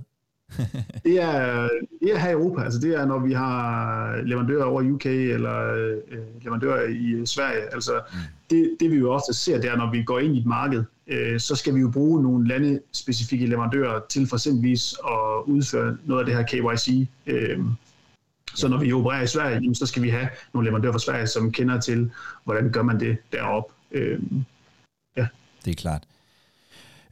[1.05, 1.69] det, er,
[2.01, 2.61] det er her i Europa.
[2.61, 5.97] Altså det er, når vi har leverandører over UK eller øh,
[6.41, 7.73] leverandører i Sverige.
[7.73, 8.19] Altså mm.
[8.49, 10.83] det, det vi jo ofte ser, det er, når vi går ind i et marked,
[11.07, 16.19] øh, så skal vi jo bruge nogle landespecifikke leverandører til for eksempelvis at udføre noget
[16.19, 17.07] af det her KYC.
[17.27, 17.59] Øh,
[18.55, 21.27] så når vi opererer i Sverige, jamen, så skal vi have nogle leverandører fra Sverige,
[21.27, 22.11] som kender til,
[22.43, 23.73] hvordan gør man det deroppe.
[23.91, 24.19] Øh,
[25.17, 25.27] ja.
[25.65, 26.03] Det er klart.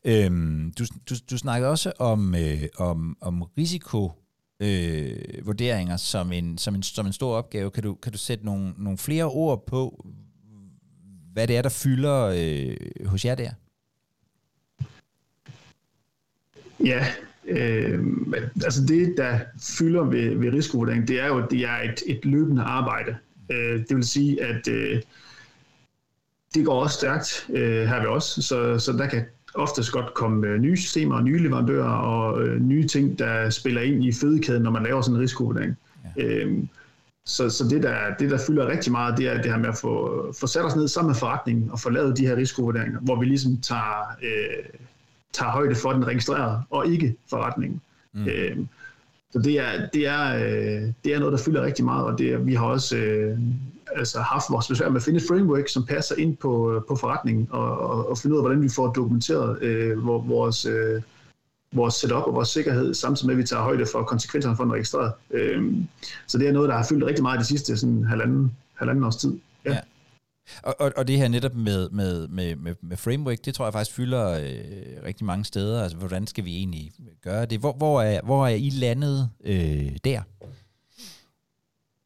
[0.06, 4.12] Øhm, du, du, du snakkede også om, øh, om, om risiko
[4.60, 7.72] øh, vurderinger som en, som, en, som en stor opgave.
[7.72, 10.06] Kan du, kan du sætte nogle, nogle flere ord på,
[11.34, 13.52] hvad det er, der fylder øh, hos jer der?
[16.86, 17.06] Ja,
[17.46, 18.06] øh,
[18.64, 19.40] altså det, der
[19.78, 23.18] fylder ved, ved risikovurdering, det er jo, det er et, et løbende arbejde.
[23.52, 25.02] Øh, det vil sige, at øh,
[26.54, 30.58] det går også stærkt øh, her ved os, så, så der kan oftest godt komme
[30.58, 34.72] nye systemer og nye leverandører og øh, nye ting, der spiller ind i fødekæden, når
[34.72, 35.78] man laver sådan en risikovurdering.
[36.18, 36.24] Ja.
[36.24, 36.70] Øhm,
[37.26, 39.78] så, så det, der, det, der fylder rigtig meget, det er det her med at
[39.78, 43.20] få, få sat os ned sammen med forretningen og få lavet de her risikovurderinger, hvor
[43.20, 44.66] vi ligesom tager, øh,
[45.34, 47.82] tager højde for den registrerede og ikke forretningen.
[48.14, 48.28] Mm.
[48.28, 48.68] Øhm,
[49.32, 52.48] så det er, det, er, øh, det er noget, der fylder rigtig meget, og det,
[52.48, 53.38] vi har også øh,
[53.96, 57.48] altså haft vores besvær med at finde et framework, som passer ind på, på forretningen,
[57.52, 61.02] og, og, og finde ud af, hvordan vi får dokumenteret øh, vores, øh,
[61.72, 64.74] vores setup og vores sikkerhed, samtidig med, at vi tager højde for konsekvenserne for den
[64.74, 65.14] registreret.
[65.32, 65.74] Øh,
[66.28, 69.16] så det er noget, der har fyldt rigtig meget de sidste sådan, halvanden, halvanden års
[69.16, 69.40] tid.
[69.66, 69.74] Ja.
[69.74, 69.80] ja.
[70.64, 73.74] Og, og, og det her netop med, med, med, med, med framework, det tror jeg
[73.74, 75.84] faktisk fylder øh, rigtig mange steder.
[75.84, 76.92] Altså, hvordan skal vi egentlig
[77.24, 77.60] gøre det?
[77.60, 80.22] Hvor, hvor, er, hvor er I landet øh, der?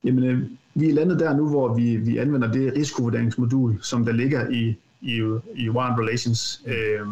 [0.03, 4.11] Jamen, øh, vi er landet der nu, hvor vi, vi anvender det risikovurderingsmodul, som der
[4.11, 5.21] ligger i, i,
[5.55, 6.61] i Warren Relations.
[6.67, 7.07] Øh,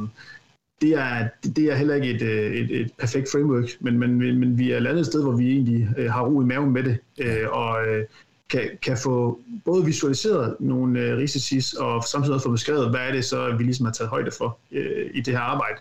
[0.82, 2.22] det er, det er heller ikke et,
[2.62, 5.90] et, et perfekt framework, men, men, men vi er landet et sted, hvor vi egentlig
[5.98, 8.06] øh, har ro i maven med det, øh, og øh,
[8.50, 13.12] kan, kan få både visualiseret nogle øh, risici, og samtidig også få beskrevet, hvad er
[13.12, 15.80] det så, vi ligesom har taget højde for øh, i det her arbejde.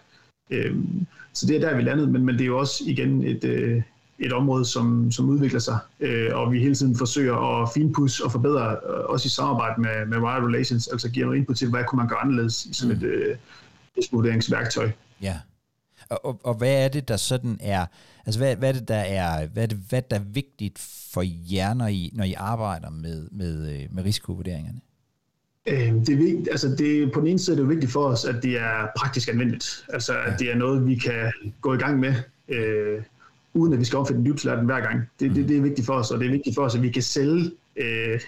[0.51, 0.77] Øh,
[1.33, 3.83] så det er der, vi landede, men, men det er jo også igen et, øh,
[4.21, 8.33] et område, som, som udvikler sig, øh, og vi hele tiden forsøger at finpudse og
[8.33, 11.85] forbedre, øh, også i samarbejde med, med Wire Relations, altså give noget input til, hvad
[11.85, 13.05] kunne man gøre anderledes i sådan mm.
[13.05, 13.37] et øh,
[14.13, 14.91] vurderingsværktøj.
[15.23, 15.39] Ja.
[16.11, 17.87] Og, og, og hvad er det, der sådan er,
[18.27, 20.79] altså hvad, hvad er det, der er, hvad er det, hvad der er vigtigt
[21.13, 24.81] for jer, når I, når I arbejder med, med, øh, med risikovurderingerne?
[25.67, 28.25] Øh, det er vigtigt, altså det, på den ene side er det vigtigt for os,
[28.25, 29.85] at det er praktisk anvendeligt.
[29.89, 32.15] Altså at det er noget, vi kan gå i gang med,
[32.49, 33.03] øh,
[33.55, 35.01] uden at vi skal omfatte den dybeste den hver gang.
[35.21, 36.91] Det, det, det er vigtigt for os, og det er vigtigt for os, at vi
[36.91, 38.21] kan sælge øh,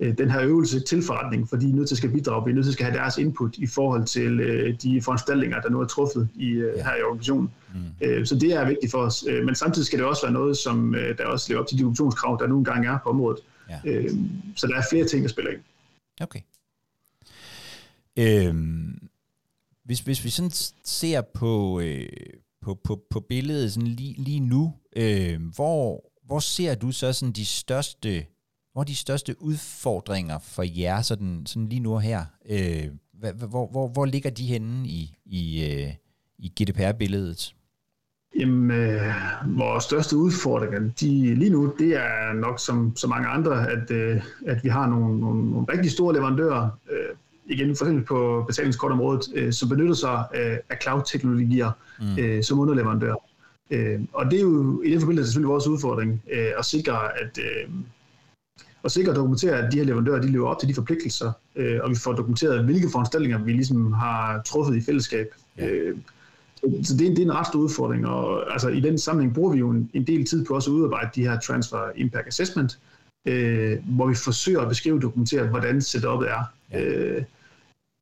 [0.00, 2.50] øh, den her øvelse til forretningen, fordi de er nødt til at skal bidrage, vi
[2.50, 5.70] er nødt til at skal have deres input i forhold til øh, de foranstaltninger, der
[5.70, 7.50] nu er truffet i, øh, her i organisationen.
[7.74, 8.06] Mm.
[8.06, 9.24] Øh, så det er vigtigt for os.
[9.28, 11.78] Øh, men samtidig skal det også være noget, som øh, der også lever op til
[11.78, 13.40] de dokumentationskrav, der nu engang er på området.
[13.70, 13.80] Ja.
[13.84, 14.10] Øh,
[14.56, 15.60] så der er flere ting, der spiller ind.
[16.20, 16.40] Okay.
[18.18, 19.08] Øhm,
[19.84, 20.50] hvis, hvis vi sådan
[20.84, 22.08] ser på, øh,
[22.64, 27.32] på, på, på billedet sådan lige, lige nu, øh, hvor, hvor ser du så sådan
[27.32, 28.26] de største
[28.74, 32.24] hvor de største udfordringer for jer sådan, sådan lige nu og her?
[32.50, 32.84] Øh,
[33.50, 35.92] hvor, hvor, hvor ligger de henne i, i, øh,
[36.38, 37.54] i GDPR-billedet?
[38.38, 39.14] Jamen, øh,
[39.46, 44.22] vores største udfordringer de, lige nu, det er nok som så mange andre, at, øh,
[44.46, 49.22] at vi har nogle, nogle, nogle rigtig store leverandører, øh, igen for eksempel på betalingskortområdet,
[49.34, 52.18] øh, som benytter sig af, af cloud-teknologier mm.
[52.18, 53.14] øh, som underleverandør.
[53.70, 57.38] Øh, og det er jo i den forbindelse selvfølgelig vores udfordring øh, at sikre, at,
[57.38, 57.70] øh,
[58.84, 61.80] at sikre at dokumentere, at de her leverandører de lever op til de forpligtelser, øh,
[61.82, 65.26] og vi får dokumenteret, hvilke foranstaltninger vi ligesom har truffet i fællesskab.
[65.58, 65.66] Ja.
[65.66, 65.96] Øh,
[66.82, 69.52] så det, er, det er en ret stor udfordring, og altså, i den sammenhæng bruger
[69.52, 72.78] vi jo en, en del tid på også at udarbejde de her Transfer Impact Assessment,
[73.26, 76.42] øh, hvor vi forsøger at beskrive og dokumentere, hvordan setupet er.
[76.72, 76.82] Ja.
[76.82, 77.22] Øh,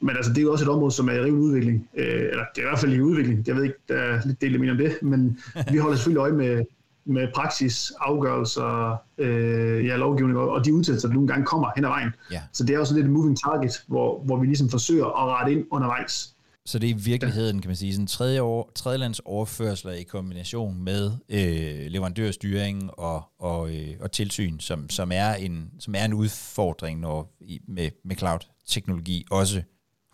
[0.02, 1.88] men altså, det er jo også et område, som er i rivende udvikling.
[1.96, 3.48] Øh, eller det er i hvert fald i udvikling.
[3.48, 5.38] Jeg ved ikke, der er lidt del om det, men
[5.72, 6.64] vi holder selvfølgelig øje med,
[7.04, 11.88] med praksis, afgørelser, øh, ja, lovgivning og de udtalelser, der nogle gange kommer hen ad
[11.88, 12.10] vejen.
[12.32, 12.40] Ja.
[12.52, 15.52] Så det er også lidt en moving target, hvor, hvor vi ligesom forsøger at rette
[15.52, 16.34] ind undervejs.
[16.66, 20.02] Så det er i virkeligheden, kan man sige, sådan tredje, år, tredje lands overførsler i
[20.02, 26.04] kombination med øh, leverandørstyring og, og, øh, og tilsyn, som, som, er en, som er
[26.04, 29.62] en udfordring når, i, med, med cloud-teknologi, også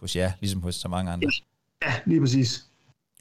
[0.00, 1.30] hos jer, ligesom hos så mange andre.
[1.86, 2.68] Ja, lige præcis.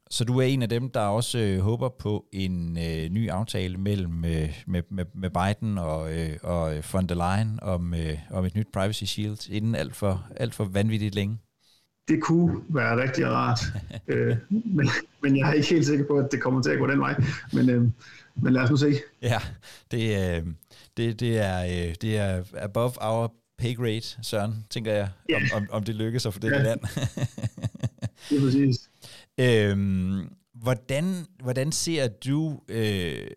[0.09, 3.77] Så du er en af dem, der også øh, håber på en øh, ny aftale
[3.77, 8.45] mellem øh, med, med, med Biden og, øh, og von der Leyen om, øh, om
[8.45, 11.37] et nyt Privacy Shield inden alt for, alt for vanvittigt længe?
[12.07, 13.59] Det kunne være rigtig rart,
[14.07, 14.89] øh, men,
[15.23, 17.23] men jeg er ikke helt sikker på, at det kommer til at gå den vej.
[17.53, 17.81] Men, øh,
[18.35, 18.93] men lad os nu se.
[19.21, 19.39] Ja,
[19.91, 20.45] det, øh,
[20.97, 25.35] det, det, er, øh, det er above our pay grade, Søren, tænker jeg, ja.
[25.35, 26.63] om, om, om det lykkes at få det ja.
[26.63, 26.79] land.
[28.29, 28.89] det er præcis.
[29.37, 33.27] Øhm, hvordan, hvordan ser du øh,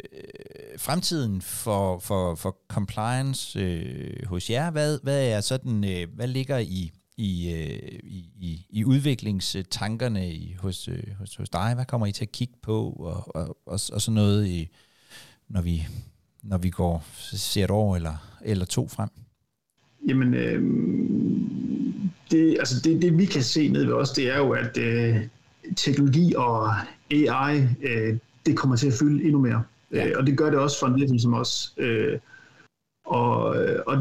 [0.79, 4.71] fremtiden for, for, for compliance øh, hos jer?
[4.71, 7.99] Hvad, hvad er sådan, øh, hvad ligger i, i, øh,
[8.41, 11.75] i, i udviklingstankerne i, hos, øh, hos, hos dig?
[11.75, 14.69] Hvad kommer I til at kigge på og, og, og, og sådan noget, i,
[15.49, 15.87] når vi
[16.43, 19.09] når vi går ser et år eller, eller to frem?
[20.11, 20.63] Jamen, øh,
[22.31, 25.17] det, altså det, det vi kan se ned ved os, det er jo, at øh,
[25.77, 26.75] teknologi og
[27.11, 29.63] AI, øh, det kommer til at fylde endnu mere.
[29.93, 30.09] Ja.
[30.09, 31.75] Øh, og det gør det også for en virksomhed som os.
[31.79, 32.19] Øh,
[33.07, 33.41] og,
[33.87, 33.97] og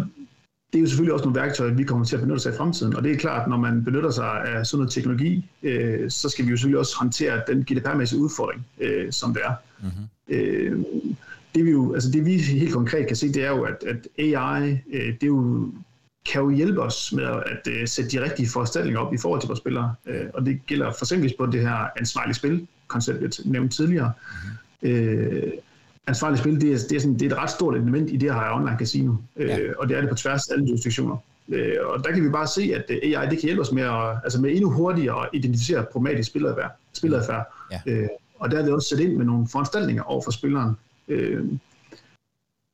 [0.73, 2.95] det er jo selvfølgelig også nogle værktøjer, vi kommer til at benytte sig i fremtiden.
[2.95, 6.45] Og det er klart, når man benytter sig af sådan noget teknologi, øh, så skal
[6.45, 9.53] vi jo selvfølgelig også håndtere den GDPR-mæssige udfordring, øh, som det er.
[9.81, 10.35] Mm-hmm.
[10.35, 10.83] Øh,
[11.55, 14.07] det vi jo, altså det vi helt konkret kan se, det er jo, at, at
[14.17, 15.71] AI, øh, det er jo
[16.25, 19.47] kan jo hjælpe os med at uh, sætte de rigtige foranstaltninger op i forhold til
[19.47, 19.95] vores spillere.
[20.05, 24.11] Uh, og det gælder for eksempel på det her ansvarlige spil-koncept, jeg nævnte tidligere.
[24.81, 25.43] Mm-hmm.
[25.43, 25.51] Uh,
[26.07, 28.33] ansvarligt spil, det er, det, er sådan, det er et ret stort element i det
[28.33, 29.57] her online casino, uh, ja.
[29.77, 31.17] og det er det på tværs af alle jurisdiktioner.
[31.47, 34.17] Uh, og der kan vi bare se, at AI det kan hjælpe os med, at,
[34.23, 36.71] altså med endnu hurtigere at identificere problematisk spilleradfærd.
[36.93, 37.45] spilleradfærd.
[37.85, 38.01] Ja.
[38.01, 38.07] Uh,
[38.39, 40.75] og der er det også sat ind med nogle foranstaltninger over for spilleren.
[41.07, 41.39] Uh,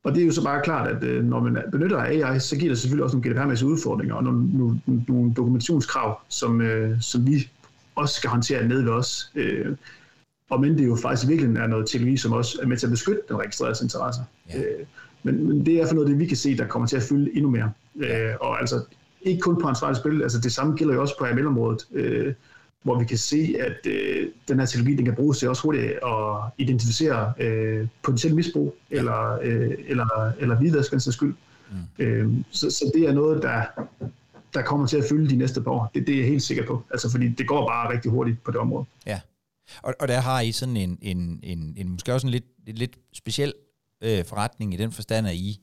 [0.05, 2.71] og det er jo så bare klart, at øh, når man benytter AI, så giver
[2.71, 7.49] det selvfølgelig også nogle GDPR-mæssige udfordringer og nogle, nogle, nogle dokumentationskrav, som, øh, som vi
[7.95, 9.31] også skal håndtere ned ved os.
[9.35, 9.75] Øh,
[10.49, 12.85] og men det er jo faktisk virkelig er noget teknologi, som også er med til
[12.85, 14.23] at beskytte den registrerede interesser.
[14.53, 14.61] Ja.
[15.23, 17.35] Men, men det er for noget det, vi kan se, der kommer til at fylde
[17.35, 17.71] endnu mere.
[18.41, 18.81] Og altså
[19.21, 21.85] ikke kun på ansvarligt spil, altså det samme gælder jo også på AML-området.
[22.85, 25.83] Hvor vi kan se, at øh, den her teknologi den kan bruges til også hurtigt
[25.85, 31.35] at identificere øh, potentielt misbrug eller, øh, eller, eller hvidvask for skyld.
[31.71, 32.03] Mm.
[32.05, 33.63] Øh, så, så det er noget, der,
[34.53, 35.91] der kommer til at fylde de næste par år.
[35.95, 38.51] Det, det er jeg helt sikker på, altså fordi det går bare rigtig hurtigt på
[38.51, 38.85] det område.
[39.05, 39.19] Ja,
[39.83, 42.75] og, og der har I sådan en, en, en, en måske også en lidt, en
[42.75, 43.53] lidt speciel
[44.03, 45.61] øh, forretning i den forstand, at I,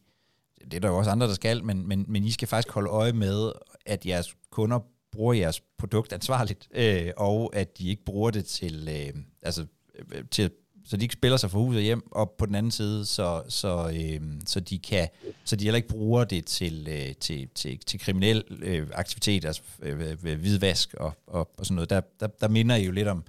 [0.65, 2.91] det er der jo også andre, der skal, men, men, men I skal faktisk holde
[2.91, 3.53] øje med,
[3.87, 4.79] at jeres kunder
[5.13, 9.67] bruger jeres produkt ansvarligt, øh, og at de ikke bruger det til, øh, altså,
[10.13, 10.51] øh, til
[10.85, 13.93] så de ikke spiller sig for huset hjem, og på den anden side, så, så,
[13.95, 15.09] øh, så, de, kan,
[15.45, 19.63] så de heller ikke bruger det til, øh, til, til, til kriminel øh, aktivitet, altså
[19.83, 21.91] øh, hvidvask og, og, og sådan noget.
[21.91, 23.25] Der, der, der minder I jo lidt om,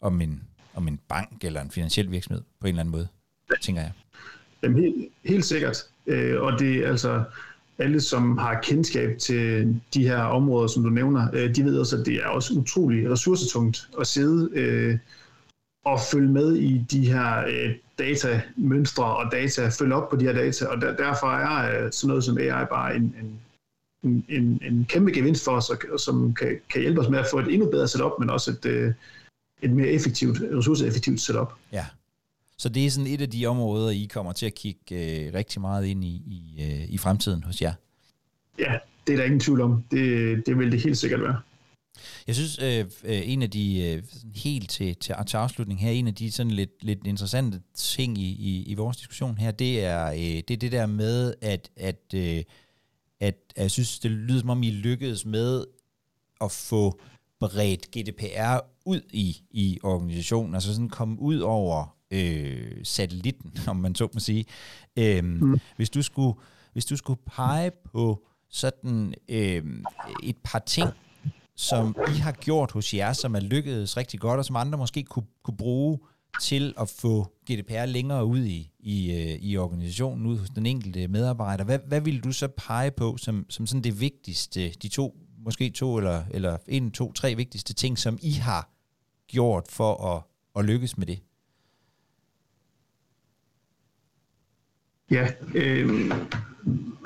[0.00, 0.42] om, en,
[0.74, 3.08] om en bank eller en finansiel virksomhed på en eller anden måde,
[3.60, 3.92] tænker jeg.
[4.62, 5.86] Jamen, helt, helt sikkert.
[6.06, 7.24] Øh, og det altså,
[7.80, 11.96] alle, som har kendskab til de her områder, som du nævner, øh, de ved også,
[11.96, 14.98] at det er også utrolig ressourcetungt at sidde øh,
[15.84, 20.32] og følge med i de her øh, datamønstre og data, følge op på de her
[20.32, 23.14] data, og der, derfor er øh, sådan noget som AI bare en,
[24.02, 27.26] en, en, en kæmpe gevinst for os, og, som kan, kan hjælpe os med at
[27.30, 28.92] få et endnu bedre setup, men også et, øh,
[29.62, 31.52] et mere effektivt, ressourceeffektivt setup.
[31.72, 31.86] Ja,
[32.60, 35.60] så det er sådan et af de områder, I kommer til at kigge øh, rigtig
[35.60, 37.74] meget ind i, i, øh, i fremtiden hos jer.
[38.58, 39.84] Ja, det er der ingen tvivl om.
[39.90, 41.40] Det, det vil det helt sikkert være.
[42.26, 44.02] Jeg synes, øh, øh en af de, øh,
[44.34, 48.30] helt til, til, til afslutning her, en af de sådan lidt, lidt interessante ting i,
[48.30, 52.14] i, i vores diskussion her, det er, øh, det er det der med, at, at,
[52.14, 52.42] øh,
[53.20, 55.64] at, at jeg synes, det lyder som om, I lykkedes med
[56.40, 57.00] at få
[57.40, 63.94] bredt GDPR ud i, i organisationen, altså sådan komme ud over øh, satellitten, om man
[63.94, 64.44] så må sige.
[64.96, 65.60] Øh, mm.
[65.76, 66.38] hvis, du skulle,
[66.72, 69.64] hvis du skulle pege på sådan øh,
[70.22, 70.88] et par ting,
[71.56, 75.02] som I har gjort hos jer, som er lykkedes rigtig godt, og som andre måske
[75.02, 75.98] kunne, kunne bruge
[76.42, 81.08] til at få GDPR længere ud i, i, øh, i organisationen, ud hos den enkelte
[81.08, 81.64] medarbejder.
[81.64, 85.70] Hvad, hvad vil du så pege på som, som sådan det vigtigste, de to, måske
[85.70, 88.70] to eller, eller en, to, tre vigtigste ting, som I har
[89.26, 90.22] gjort for at,
[90.56, 91.18] at lykkes med det?
[95.10, 96.10] Ja, øh,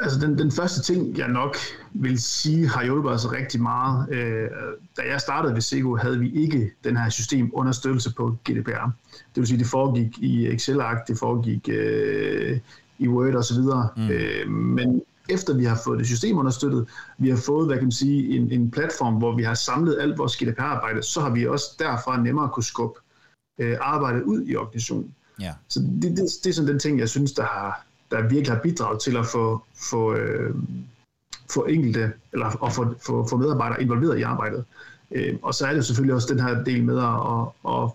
[0.03, 1.57] altså den, den første ting, jeg nok
[1.93, 4.11] vil sige, har hjulpet os rigtig meget.
[4.11, 4.49] Øh,
[4.97, 8.91] da jeg startede ved Sego, havde vi ikke den her systemunderstøttelse på GDPR.
[9.13, 12.59] Det vil sige, det foregik i Excel-ark, det foregik øh,
[12.99, 13.61] i Word osv.
[13.97, 14.11] Mm.
[14.11, 16.89] Øh, men efter vi har fået det system understøttet,
[17.19, 20.19] vi har fået, hvad kan man sige, en, en platform, hvor vi har samlet alt
[20.19, 23.01] vores GDPR-arbejde, så har vi også derfra nemmere kunne skubbe
[23.59, 25.15] øh, arbejdet ud i organisationen.
[25.41, 25.53] Ja.
[25.69, 28.63] Så det, det, det er sådan den ting, jeg synes, der har, der virkelig har
[28.63, 30.55] bidraget til at få, få, øh,
[31.51, 34.65] få enkelte, eller at få, få, få medarbejdere involveret i arbejdet.
[35.11, 37.91] Øh, og så er det selvfølgelig også den her del med at, at, at,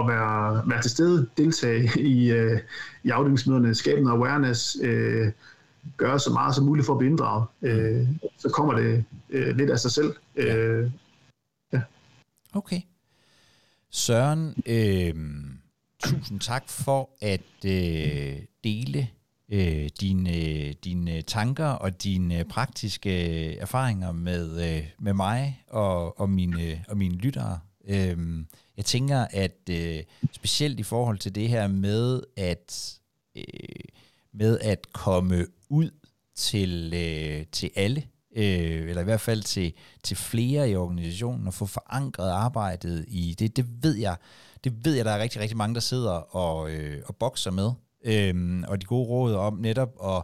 [0.00, 2.60] at være, være til stede, deltage i, øh,
[3.02, 5.32] i afdelingsmøderne, skabe noget awareness, øh,
[5.96, 7.44] gøre så meget som muligt for at blive inddraget.
[7.62, 10.14] Øh, så kommer det øh, lidt af sig selv.
[10.36, 10.90] Øh,
[11.72, 11.80] ja.
[12.52, 12.80] Okay.
[13.90, 15.14] Søren, øh,
[16.04, 19.08] tusind tak for at øh, dele
[19.50, 25.64] øh, dine, øh, dine øh, tanker og dine øh, praktiske erfaringer med, øh, med mig
[25.68, 27.60] og, og, mine, og mine lyttere.
[27.88, 28.44] Øh,
[28.76, 32.98] jeg tænker, at øh, specielt i forhold til det her med at,
[33.36, 33.44] øh,
[34.32, 35.90] med at komme ud
[36.36, 38.02] til, øh, til alle,
[38.36, 39.72] øh, eller i hvert fald til,
[40.02, 43.56] til flere i organisationen, og få forankret arbejdet i det.
[43.56, 44.16] Det ved jeg,
[44.64, 47.70] det ved jeg, der er rigtig, rigtig mange, der sidder og, øh, og bokser med.
[48.04, 50.22] Øhm, og de gode råd om netop at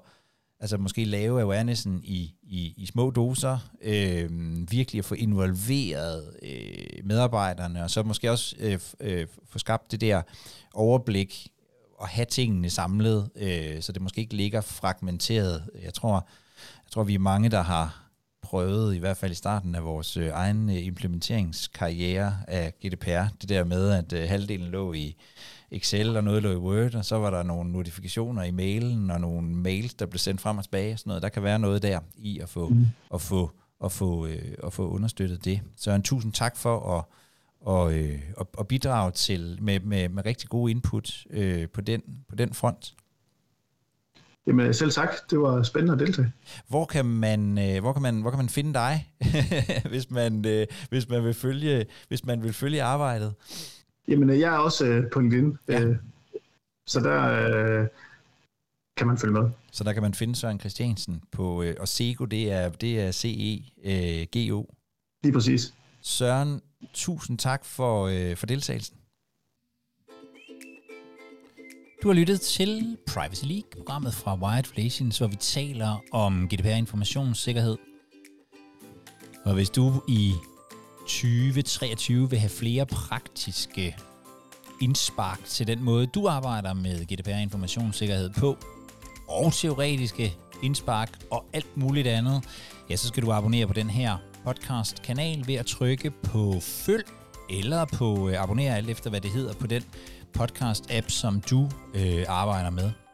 [0.60, 4.30] altså måske lave awarenessen i, i, i små doser, øh,
[4.70, 10.00] virkelig at få involveret øh, medarbejderne, og så måske også øh, øh, få skabt det
[10.00, 10.22] der
[10.74, 11.48] overblik
[11.98, 15.64] og have tingene samlet, øh, så det måske ikke ligger fragmenteret.
[15.82, 16.28] Jeg tror,
[16.84, 18.06] jeg tror, vi er mange, der har
[18.42, 23.48] prøvet, i hvert fald i starten af vores øh, egen øh, implementeringskarriere af GDPR, det
[23.48, 25.16] der med, at øh, halvdelen lå i
[25.70, 29.20] Excel, og noget lå i Word, og så var der nogle notifikationer i mailen, og
[29.20, 31.22] nogle mails, der blev sendt frem og tilbage, og sådan noget.
[31.22, 32.86] Der kan være noget der i at få, mm.
[33.14, 33.50] at få,
[33.84, 35.60] at få, øh, at få understøttet det.
[35.76, 37.04] Så en tusind tak for at,
[37.60, 42.02] og, øh, og, og bidrage til med, med, med rigtig gode input øh, på, den,
[42.28, 42.94] på den front.
[44.46, 46.32] Jamen selv tak, det var spændende at deltage.
[46.68, 49.12] Hvor kan man, øh, hvor kan man, hvor kan man finde dig,
[49.90, 53.34] hvis man, øh, hvis man vil følge, hvis man vil følge arbejdet?
[54.08, 55.84] Jamen jeg er også øh, på LinkedIn, ja.
[55.84, 55.96] øh,
[56.86, 57.22] så der
[57.80, 57.88] øh,
[58.96, 59.50] kan man følge med.
[59.72, 63.12] Så der kan man finde Søren Christiansen på, øh, og Sego, det er, det er
[63.12, 64.60] C-E-G-O.
[64.60, 64.64] Øh,
[65.22, 65.74] Lige præcis.
[66.00, 66.60] Søren,
[66.94, 68.96] tusind tak for, øh, for deltagelsen.
[72.02, 77.76] Du har lyttet til Privacy League, programmet fra Wired Relations, hvor vi taler om GDPR-informationssikkerhed.
[79.44, 80.32] Og hvis du i
[81.06, 83.96] 2023 vil have flere praktiske
[84.82, 88.56] indspark til den måde, du arbejder med GDPR-informationssikkerhed på,
[89.28, 92.44] og teoretiske indspark og alt muligt andet,
[92.90, 97.06] ja, så skal du abonnere på den her podcast-kanal ved at trykke på følg
[97.50, 99.82] eller på øh, abonnere alt efter, hvad det hedder på den
[100.38, 103.05] podcast-app, som du øh, arbejder med.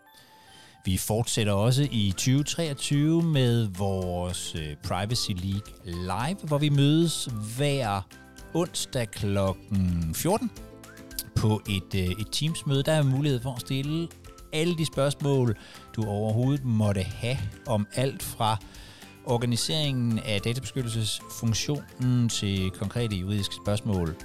[0.85, 8.01] Vi fortsætter også i 2023 med vores øh, Privacy League Live, hvor vi mødes hver
[8.55, 9.37] onsdag kl.
[10.15, 10.51] 14
[11.37, 12.83] på et, øh, et Teams-møde.
[12.83, 14.09] Der er mulighed for at stille
[14.53, 15.57] alle de spørgsmål,
[15.97, 18.57] du overhovedet måtte have om alt fra
[19.25, 24.17] organiseringen af databeskyttelsesfunktionen til konkrete juridiske spørgsmål.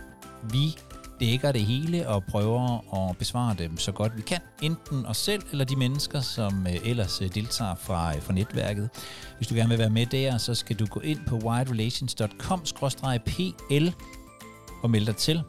[0.51, 0.76] Vi
[1.20, 5.43] dækker det hele og prøver at besvare dem så godt vi kan, enten os selv
[5.51, 8.89] eller de mennesker, som øh, ellers øh, deltager fra, øh, fra netværket.
[9.38, 13.89] Hvis du gerne vil være med der, så skal du gå ind på widerelations.com-pl
[14.84, 15.41] og melde dig til.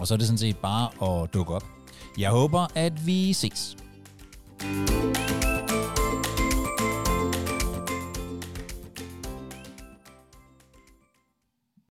[0.00, 1.64] Og så er det sådan set bare at dukke op.
[2.18, 3.76] Jeg håber, at vi ses.
[4.62, 5.51] thank you